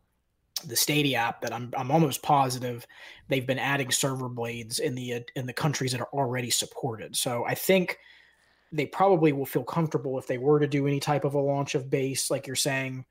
[0.66, 2.86] the Stadia app that I'm I'm almost positive
[3.28, 7.16] they've been adding server blades in the in the countries that are already supported.
[7.16, 7.98] So I think
[8.72, 11.74] they probably will feel comfortable if they were to do any type of a launch
[11.74, 13.04] of base, like you're saying,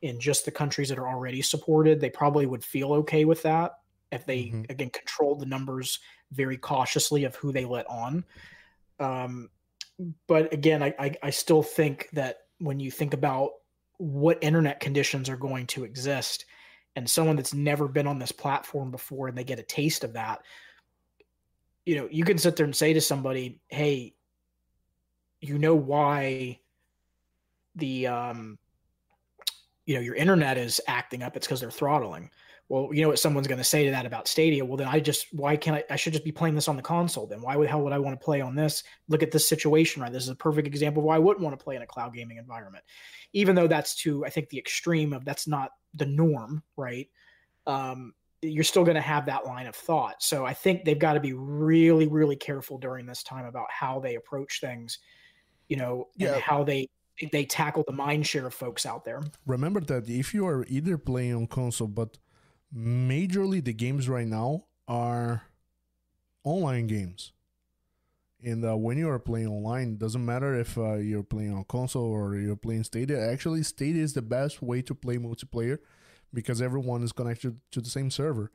[0.00, 2.00] in just the countries that are already supported.
[2.00, 3.72] They probably would feel okay with that
[4.10, 4.62] if they mm-hmm.
[4.68, 6.00] again control the numbers
[6.32, 8.24] very cautiously of who they let on.
[8.98, 9.50] Um,
[10.26, 13.50] but again, I, I, I still think that when you think about
[13.98, 16.46] what internet conditions are going to exist,
[16.94, 20.12] and someone that's never been on this platform before and they get a taste of
[20.12, 20.42] that,
[21.86, 24.14] you know, you can sit there and say to somebody, "Hey,
[25.42, 26.60] you know why
[27.74, 28.58] the um
[29.84, 32.30] you know your internet is acting up it's because they're throttling.
[32.68, 34.64] Well you know what someone's going to say to that about stadia?
[34.64, 36.82] Well then i just why can't i i should just be playing this on the
[36.82, 37.42] console then.
[37.42, 38.84] Why the hell would i want to play on this?
[39.08, 41.58] Look at this situation right this is a perfect example of why i wouldn't want
[41.58, 42.84] to play in a cloud gaming environment.
[43.32, 47.08] Even though that's to i think the extreme of that's not the norm right?
[47.66, 48.14] Um
[48.44, 50.22] you're still going to have that line of thought.
[50.22, 53.98] So i think they've got to be really really careful during this time about how
[53.98, 54.98] they approach things
[55.72, 56.34] you know, Yeah.
[56.34, 56.82] and how they
[57.36, 59.20] they tackle the mind share of folks out there.
[59.56, 62.10] remember that if you are either playing on console but
[62.74, 64.50] majorly the games right now
[64.88, 65.42] are
[66.44, 67.20] online games
[68.50, 72.10] and uh, when you are playing online doesn't matter if uh, you're playing on console
[72.18, 75.78] or you're playing stadia actually stadia is the best way to play multiplayer
[76.38, 78.50] because everyone is connected to the same server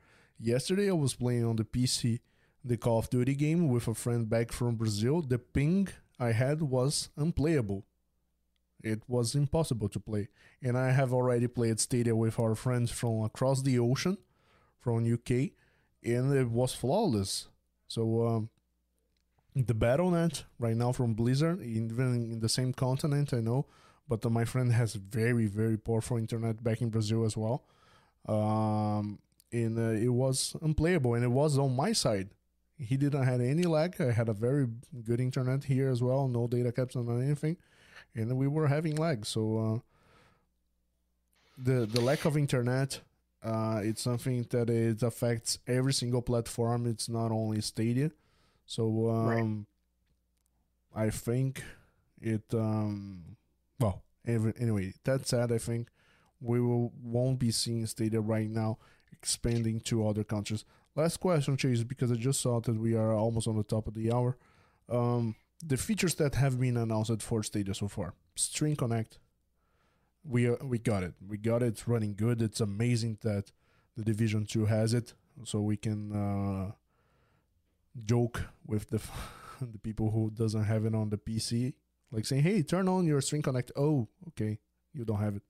[0.52, 2.20] yesterday i was playing on the pc
[2.64, 5.88] the call of duty game with a friend back from brazil the ping
[6.18, 7.84] i had was unplayable
[8.82, 10.28] it was impossible to play.
[10.62, 14.18] And I have already played Stadia with our friends from across the ocean,
[14.80, 15.50] from UK,
[16.04, 17.48] and it was flawless.
[17.88, 18.50] So um,
[19.54, 23.66] the Battle.net right now from Blizzard, even in the same continent, I know,
[24.08, 27.64] but uh, my friend has very very powerful internet back in Brazil as well.
[28.28, 29.18] Um,
[29.50, 32.28] and uh, it was unplayable, and it was on my side.
[32.78, 34.00] He didn't have any lag.
[34.00, 34.68] I had a very
[35.04, 37.56] good internet here as well, no data caps on anything
[38.14, 39.24] and we were having lag.
[39.24, 39.78] So uh,
[41.56, 43.00] the the lack of internet,
[43.42, 46.86] uh, it's something that it affects every single platform.
[46.86, 48.10] It's not only Stadia.
[48.66, 49.66] So um,
[50.94, 51.06] Right.
[51.06, 51.62] I think
[52.20, 52.42] it.
[52.52, 53.36] Um,
[53.78, 55.88] well, every, anyway, that said, I think
[56.40, 58.78] we will won't be seeing Stadia right now
[59.12, 60.64] expanding to other countries.
[60.98, 63.94] Last question, Chase, because I just saw that we are almost on the top of
[63.94, 64.36] the hour.
[64.88, 68.14] Um, the features that have been announced for Stadia so far.
[68.34, 69.20] Stream Connect.
[70.24, 71.14] We uh, we got it.
[71.24, 71.66] We got it.
[71.66, 72.42] It's running good.
[72.42, 73.52] It's amazing that
[73.96, 76.72] the Division Two has it, so we can uh,
[78.04, 79.00] joke with the
[79.60, 81.74] the people who doesn't have it on the PC,
[82.10, 84.58] like saying, "Hey, turn on your Stream Connect." Oh, okay,
[84.92, 85.42] you don't have it.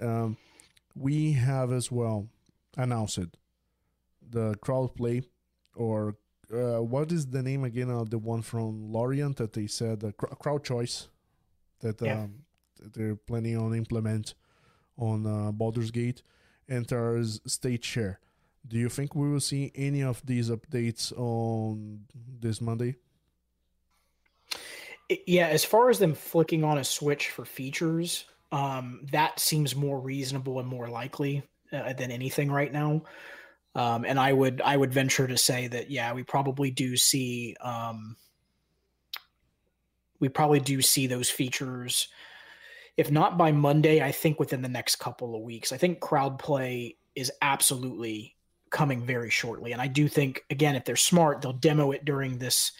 [0.00, 0.38] Um,
[0.96, 2.28] we have as well
[2.74, 3.36] announced
[4.32, 5.22] the crowd play
[5.74, 6.16] or
[6.52, 10.12] uh, what is the name again of the one from Lorient that they said uh,
[10.12, 11.08] cr- crowd choice
[11.80, 12.22] that Yeah.
[12.22, 12.44] um,
[12.80, 14.34] that they're planning on implement
[14.98, 16.22] on uh, Baldur's Gate
[16.68, 18.18] enters state share.
[18.66, 22.04] Do you think we will see any of these updates on
[22.40, 22.96] this Monday?
[25.26, 29.98] Yeah, as far as them flicking on a switch for features, um, that seems more
[29.98, 33.02] reasonable and more likely uh, than anything right now.
[33.74, 37.56] Um, and I would I would venture to say that yeah, we probably do see
[37.60, 38.16] um,
[40.20, 42.08] we probably do see those features.
[42.96, 45.72] If not by Monday, I think within the next couple of weeks.
[45.72, 48.36] I think crowd play is absolutely
[48.70, 52.38] coming very shortly, and I do think again, if they're smart, they'll demo it during
[52.38, 52.72] this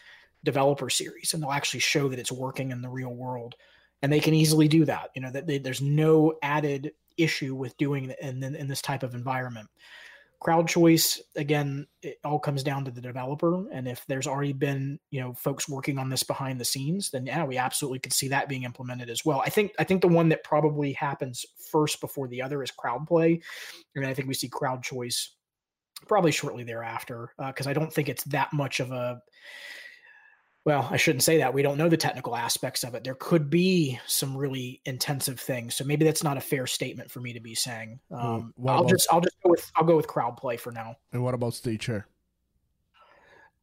[0.45, 3.55] developer series and they'll actually show that it's working in the real world
[4.03, 7.77] and they can easily do that you know that they, there's no added issue with
[7.77, 9.69] doing in, in this type of environment
[10.43, 13.71] crowd choice again it all comes down to the developer.
[13.71, 17.25] And if there's already been you know folks working on this behind the scenes then
[17.25, 19.41] yeah we absolutely could see that being implemented as well.
[19.47, 23.07] I think i think the one that probably happens first before the other is crowd
[23.07, 23.41] play.
[23.97, 25.37] I and i think we see crowd choice
[26.09, 29.21] probably shortly thereafter uh, because i don't think it's that much of a
[30.65, 31.53] well, I shouldn't say that.
[31.53, 33.03] We don't know the technical aspects of it.
[33.03, 37.21] There could be some really intensive things, so maybe that's not a fair statement for
[37.21, 37.99] me to be saying.
[38.11, 40.71] Um, what I'll about- just I'll just go with I'll go with crowd play for
[40.73, 40.97] now.
[41.13, 42.07] And what about state share?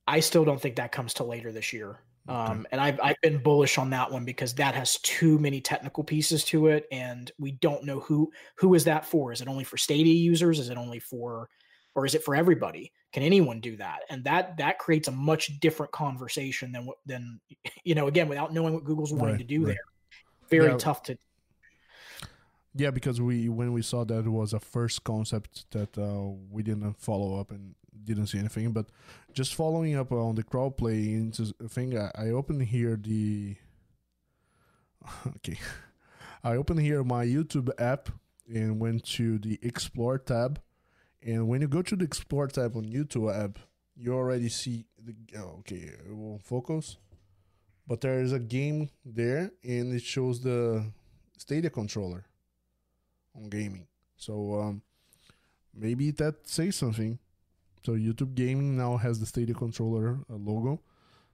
[0.08, 2.00] I still don't think that comes to later this year.
[2.28, 6.04] Um, and I've I've been bullish on that one because that has too many technical
[6.04, 9.32] pieces to it, and we don't know who who is that for.
[9.32, 10.60] Is it only for Stadia users?
[10.60, 11.50] Is it only for,
[12.00, 12.92] or is it for everybody?
[13.12, 14.00] Can anyone do that?
[14.10, 17.40] And that that creates a much different conversation than what than
[17.84, 19.76] you know again without knowing what Google's wanting Right, to do right.
[19.76, 20.60] there.
[20.62, 20.78] Very Yeah.
[20.78, 21.18] tough to
[22.76, 26.64] Yeah, because we when we saw that it was a first concept that uh, we
[26.64, 27.76] didn't follow up and
[28.06, 28.72] didn't see anything.
[28.72, 28.86] But
[29.34, 33.58] just following up on the crowd play into thing, I, I opened here the
[35.36, 35.60] okay,
[36.44, 38.10] I opened here my YouTube app
[38.48, 40.62] and went to the Explore tab.
[41.22, 43.60] And when you go to the Explore tab on YouTube app,
[43.96, 46.98] you already see the oh, okay, it won't focus,
[47.86, 50.86] but there is a game there, and it shows the
[51.38, 52.26] Stadia controller
[53.36, 53.88] on gaming.
[54.16, 54.82] So um,
[55.74, 57.20] maybe that says something.
[57.86, 60.82] So YouTube Gaming now has the Stadia controller uh, logo.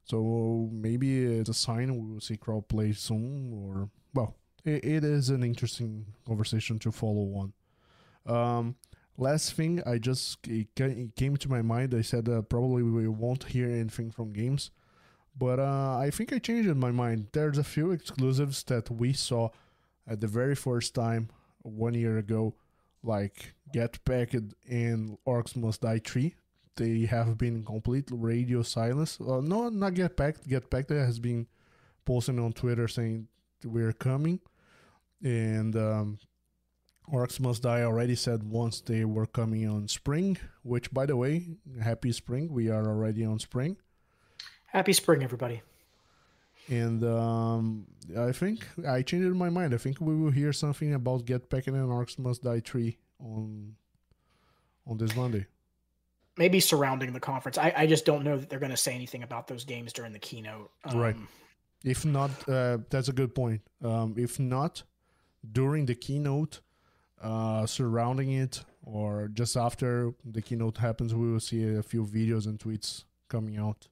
[0.04, 3.52] So maybe it's a sign we will see crowd play soon.
[3.54, 7.54] Or well, it, it is an interesting conversation to follow on.
[8.28, 8.76] Um,
[9.18, 10.68] last thing, I just it,
[11.16, 11.94] came to my mind.
[11.94, 14.72] I said uh, probably we won't hear anything from games,
[15.38, 17.28] but uh, I think I changed my mind.
[17.32, 19.50] There's a few exclusives that we saw
[20.08, 21.30] at the very first time
[21.62, 22.56] one year ago,
[23.04, 26.36] like Get Packed and Orcs Must Die 3.
[26.78, 29.20] They have been complete radio silence.
[29.22, 30.48] Uh, no, not Get Packed.
[30.48, 31.48] Get Packed has been
[32.04, 33.28] posting on Twitter saying
[33.64, 34.40] we're coming,
[35.24, 36.20] and um,
[37.12, 40.38] Orcs Must Die already said once they were coming on spring.
[40.64, 41.48] Which, by the way,
[41.82, 42.52] happy spring!
[42.52, 43.78] We are already on spring.
[44.66, 45.62] Happy spring, everybody.
[46.68, 47.86] And um,
[48.18, 49.74] I think I changed my mind.
[49.74, 53.76] I think we will hear something about Get Packed and Orcs Must Die 3 on
[54.88, 55.46] on this Monday.
[56.38, 57.58] Maybe surrounding the conference.
[57.58, 60.12] I, I just don't know that they're going to say anything about those games during
[60.12, 60.70] the keynote.
[60.84, 61.16] Um, right.
[61.84, 63.62] If not, uh, that's a good point.
[63.84, 64.84] Um, if not,
[65.50, 66.60] during the keynote,
[67.22, 72.46] uh, surrounding it, or just after the keynote happens, we will see a few videos
[72.46, 73.88] and tweets coming out.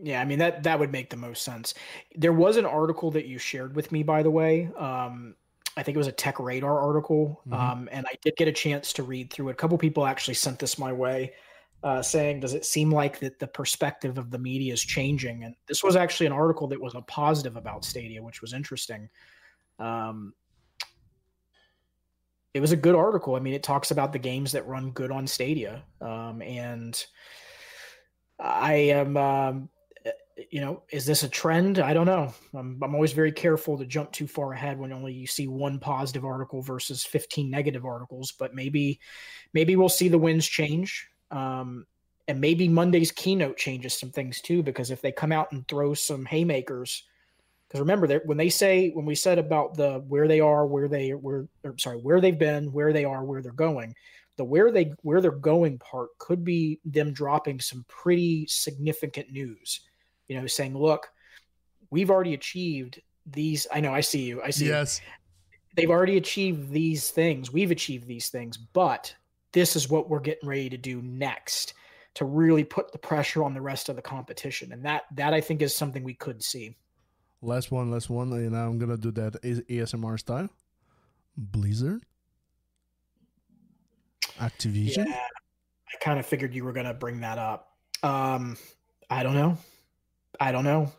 [0.00, 1.74] Yeah, I mean that that would make the most sense.
[2.14, 4.70] There was an article that you shared with me, by the way.
[4.78, 5.34] Um,
[5.76, 7.52] I think it was a Tech Radar article, mm-hmm.
[7.52, 9.52] um, and I did get a chance to read through it.
[9.52, 11.34] A couple people actually sent this my way,
[11.82, 15.54] uh, saying, "Does it seem like that the perspective of the media is changing?" And
[15.66, 19.08] this was actually an article that was a positive about Stadia, which was interesting.
[19.78, 20.32] Um,
[22.58, 23.36] it was a good article.
[23.36, 27.00] I mean, it talks about the games that run good on Stadia, um, and
[28.38, 29.68] I am um,
[30.50, 31.78] you know, is this a trend?
[31.78, 32.32] I don't know.
[32.54, 35.78] I'm, I'm always very careful to jump too far ahead when only you see one
[35.78, 38.32] positive article versus 15 negative articles.
[38.32, 39.00] But maybe,
[39.52, 41.08] maybe we'll see the winds change.
[41.30, 41.86] Um,
[42.28, 45.94] and maybe Monday's keynote changes some things too, because if they come out and throw
[45.94, 47.04] some haymakers,
[47.68, 50.88] because remember that when they say when we said about the where they are, where
[50.88, 53.94] they where or sorry, where they've been, where they are, where they're going,
[54.36, 59.80] the where they where they're going part could be them dropping some pretty significant news
[60.28, 61.10] you know, saying, look,
[61.90, 63.66] we've already achieved these.
[63.72, 64.42] I know I see you.
[64.42, 65.00] I see yes.
[65.00, 65.12] You.
[65.74, 67.52] They've already achieved these things.
[67.52, 69.14] We've achieved these things, but
[69.52, 71.74] this is what we're getting ready to do next
[72.14, 74.72] to really put the pressure on the rest of the competition.
[74.72, 76.76] And that that I think is something we could see.
[77.40, 80.48] Last one, last one, and I'm gonna do that ASMR style.
[81.36, 82.02] Blizzard,
[84.38, 85.06] Activision.
[85.06, 87.72] Yeah, I kind of figured you were gonna bring that up.
[88.02, 88.56] Um,
[89.10, 89.56] I don't know.
[90.40, 90.92] I don't know.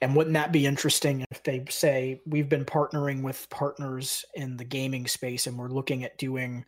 [0.00, 4.64] And wouldn't that be interesting if they say we've been partnering with partners in the
[4.64, 6.64] gaming space and we're looking at doing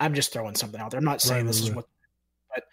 [0.00, 0.98] I'm just throwing something out there.
[0.98, 1.70] I'm not saying right, this right.
[1.70, 1.86] is what
[2.54, 2.64] but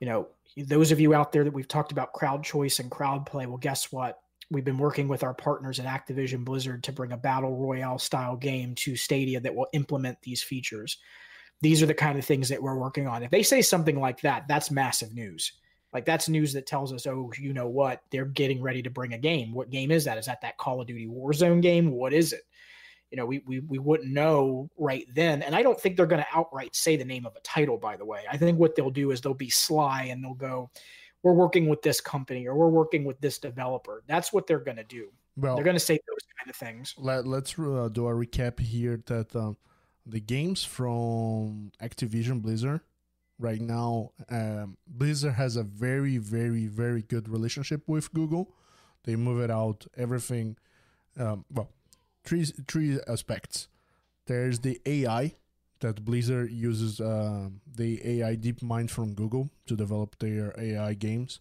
[0.00, 3.26] you know, those of you out there that we've talked about crowd choice and crowd
[3.26, 4.20] play, well guess what?
[4.54, 8.36] We've been working with our partners at Activision Blizzard to bring a battle royale style
[8.36, 10.96] game to Stadia that will implement these features.
[11.60, 13.22] These are the kind of things that we're working on.
[13.22, 15.52] If they say something like that, that's massive news
[15.94, 18.02] like that's news that tells us, oh, you know what?
[18.10, 19.54] They're getting ready to bring a game.
[19.54, 20.18] What game is that?
[20.18, 21.92] Is that that Call of Duty Warzone game?
[21.92, 22.42] What is it?
[23.12, 25.42] You know, we we we wouldn't know right then.
[25.42, 27.78] And I don't think they're going to outright say the name of a title.
[27.78, 30.68] By the way, I think what they'll do is they'll be sly and they'll go,
[31.24, 34.76] "We're working with this company or we're working with this developer." That's what they're going
[34.76, 35.08] to do.
[35.36, 36.94] Well, they're going to say those kind of things.
[36.96, 39.02] Let, us uh, do a recap here.
[39.06, 39.56] That um,
[40.06, 42.80] the games from Activision Blizzard
[43.38, 44.12] right now.
[44.28, 48.54] Um, Blizzard has a very, very, very good relationship with Google.
[49.04, 50.56] They move it out everything.
[51.18, 51.70] Um, well,
[52.24, 53.68] three three aspects.
[54.26, 55.34] There's the AI
[55.80, 61.40] that Blizzard uses uh, the AI DeepMind from Google to develop their AI games.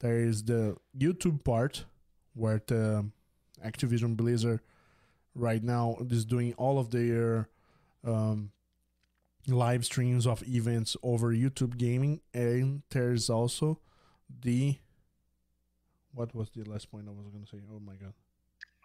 [0.00, 1.84] There is the YouTube part
[2.34, 3.10] where the
[3.64, 4.60] Activision Blizzard
[5.34, 7.48] right now is doing all of their
[8.04, 8.50] um,
[9.46, 13.80] live streams of events over YouTube Gaming, and there's also
[14.42, 14.78] the
[16.12, 17.62] what was the last point I was going to say?
[17.72, 18.12] Oh my god!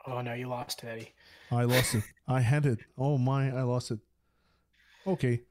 [0.05, 1.13] Oh no, you lost it, Eddie.
[1.51, 2.03] I lost it.
[2.27, 2.79] I had it.
[2.97, 3.99] Oh my, I lost it.
[5.05, 5.41] Okay,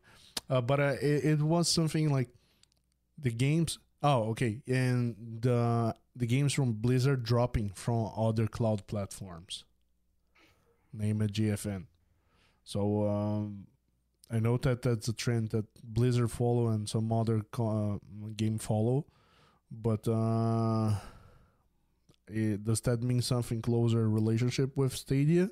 [0.49, 2.29] uh, but uh, it, it was something like
[3.19, 3.79] the games.
[4.03, 9.65] Oh, okay, and the the games from Blizzard dropping from other cloud platforms.
[10.93, 11.87] Name it GFN.
[12.65, 13.67] So um,
[14.31, 17.97] I know that that's a trend that Blizzard follow and some other uh,
[18.37, 19.07] game follow,
[19.71, 20.95] but uh,
[22.29, 25.51] it, does that mean something closer relationship with Stadia?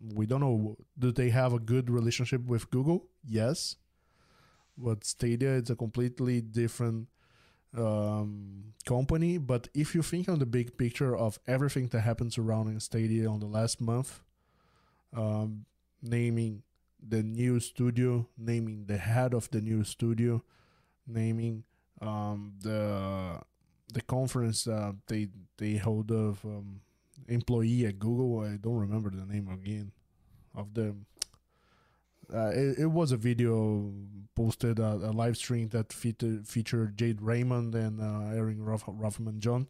[0.00, 0.76] We don't know.
[0.98, 3.06] Do they have a good relationship with Google?
[3.24, 3.76] Yes,
[4.76, 7.08] but Stadia is a completely different
[7.76, 9.38] um, company.
[9.38, 13.40] But if you think on the big picture of everything that happened surrounding Stadia on
[13.40, 14.20] the last month,
[15.14, 15.64] um,
[16.02, 16.62] naming
[17.06, 20.42] the new studio, naming the head of the new studio,
[21.06, 21.64] naming
[22.00, 23.40] um, the
[23.92, 26.80] the conference uh, they they hold of um,
[27.28, 28.40] employee at Google.
[28.40, 29.92] I don't remember the name again
[30.54, 30.96] of the.
[32.32, 33.90] Uh, it, it, was a video
[34.34, 39.66] posted uh, a live stream that featured, featured Jade Raymond and uh, Ruff- Ruffman John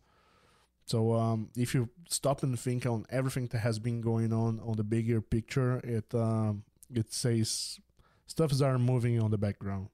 [0.85, 4.77] So um, if you stop and think on everything that has been going on on
[4.77, 7.79] the bigger picture, it um, it says
[8.27, 9.89] stuffs are moving on the background.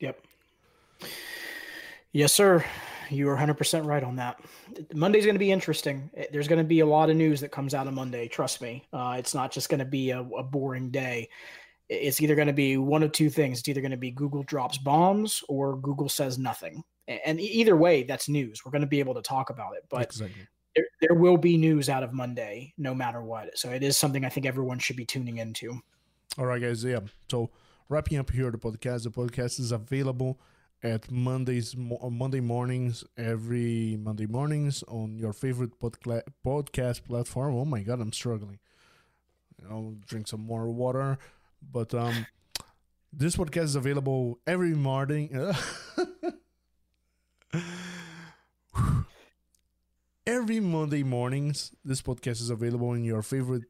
[0.00, 0.20] Yep.
[2.12, 2.64] Yes, sir.
[3.14, 4.40] You are 100% right on that.
[4.94, 6.10] Monday's going to be interesting.
[6.32, 8.28] There's going to be a lot of news that comes out of Monday.
[8.28, 8.84] Trust me.
[8.92, 11.28] Uh, it's not just going to be a, a boring day.
[11.88, 13.58] It's either going to be one of two things.
[13.58, 16.82] It's either going to be Google drops bombs or Google says nothing.
[17.06, 18.64] And either way, that's news.
[18.64, 19.84] We're going to be able to talk about it.
[19.90, 20.46] But exactly.
[20.74, 23.58] there, there will be news out of Monday no matter what.
[23.58, 25.80] So it is something I think everyone should be tuning into.
[26.38, 26.82] All right, guys.
[26.82, 27.00] Yeah.
[27.30, 27.50] So
[27.88, 29.04] wrapping up here the podcast.
[29.04, 30.40] The podcast is available
[30.84, 37.54] at Mondays Monday mornings every Monday mornings on your favorite podca- podcast platform.
[37.56, 38.58] Oh my god, I'm struggling.
[39.70, 41.18] I'll drink some more water,
[41.72, 42.26] but um,
[43.12, 45.30] this podcast is available every morning.
[50.26, 53.64] every Monday mornings, this podcast is available in your favorite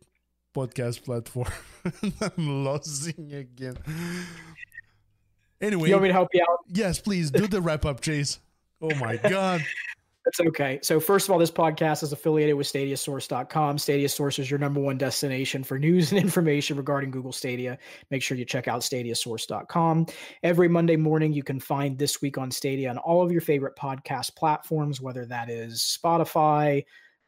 [0.54, 1.52] podcast platform.
[2.20, 3.76] I'm losing again.
[5.60, 6.58] Anyway, you want me to help you out?
[6.68, 8.38] Yes, please do the wrap up, Chase.
[8.80, 9.64] Oh my god.
[10.24, 10.78] That's okay.
[10.82, 13.76] So, first of all, this podcast is affiliated with StadiaSource.com.
[13.76, 17.76] Stadia Source is your number one destination for news and information regarding Google Stadia.
[18.10, 20.06] Make sure you check out StadiaSource.com.
[20.42, 23.76] Every Monday morning, you can find This Week on Stadia on all of your favorite
[23.76, 26.84] podcast platforms, whether that is Spotify,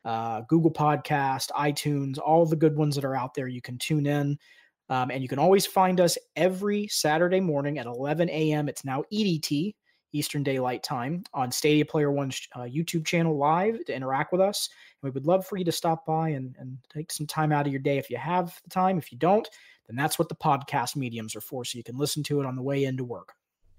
[0.06, 3.46] uh, Google Podcast, iTunes, all the good ones that are out there.
[3.46, 4.38] You can tune in.
[4.88, 8.68] Um, and you can always find us every Saturday morning at 11 a.m.
[8.68, 9.74] It's now EDT,
[10.12, 14.68] Eastern Daylight Time, on Stadia Player One's uh, YouTube channel live to interact with us.
[15.02, 17.66] And we would love for you to stop by and, and take some time out
[17.66, 18.96] of your day if you have the time.
[18.96, 19.48] If you don't,
[19.88, 22.56] then that's what the podcast mediums are for, so you can listen to it on
[22.56, 23.32] the way into work.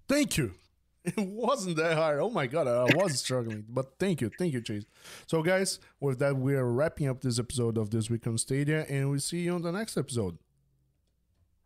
[0.07, 0.53] Thank you.
[1.05, 2.19] It wasn't that hard.
[2.19, 3.63] Oh my god, I was struggling.
[3.69, 4.83] But thank you, thank you, Chase.
[5.25, 8.85] So, guys, with that, we are wrapping up this episode of This Week on Stadia,
[8.89, 10.37] and we'll see you on the next episode.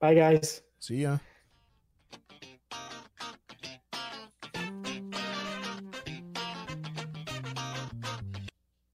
[0.01, 0.63] Bye, guys.
[0.79, 1.19] See ya.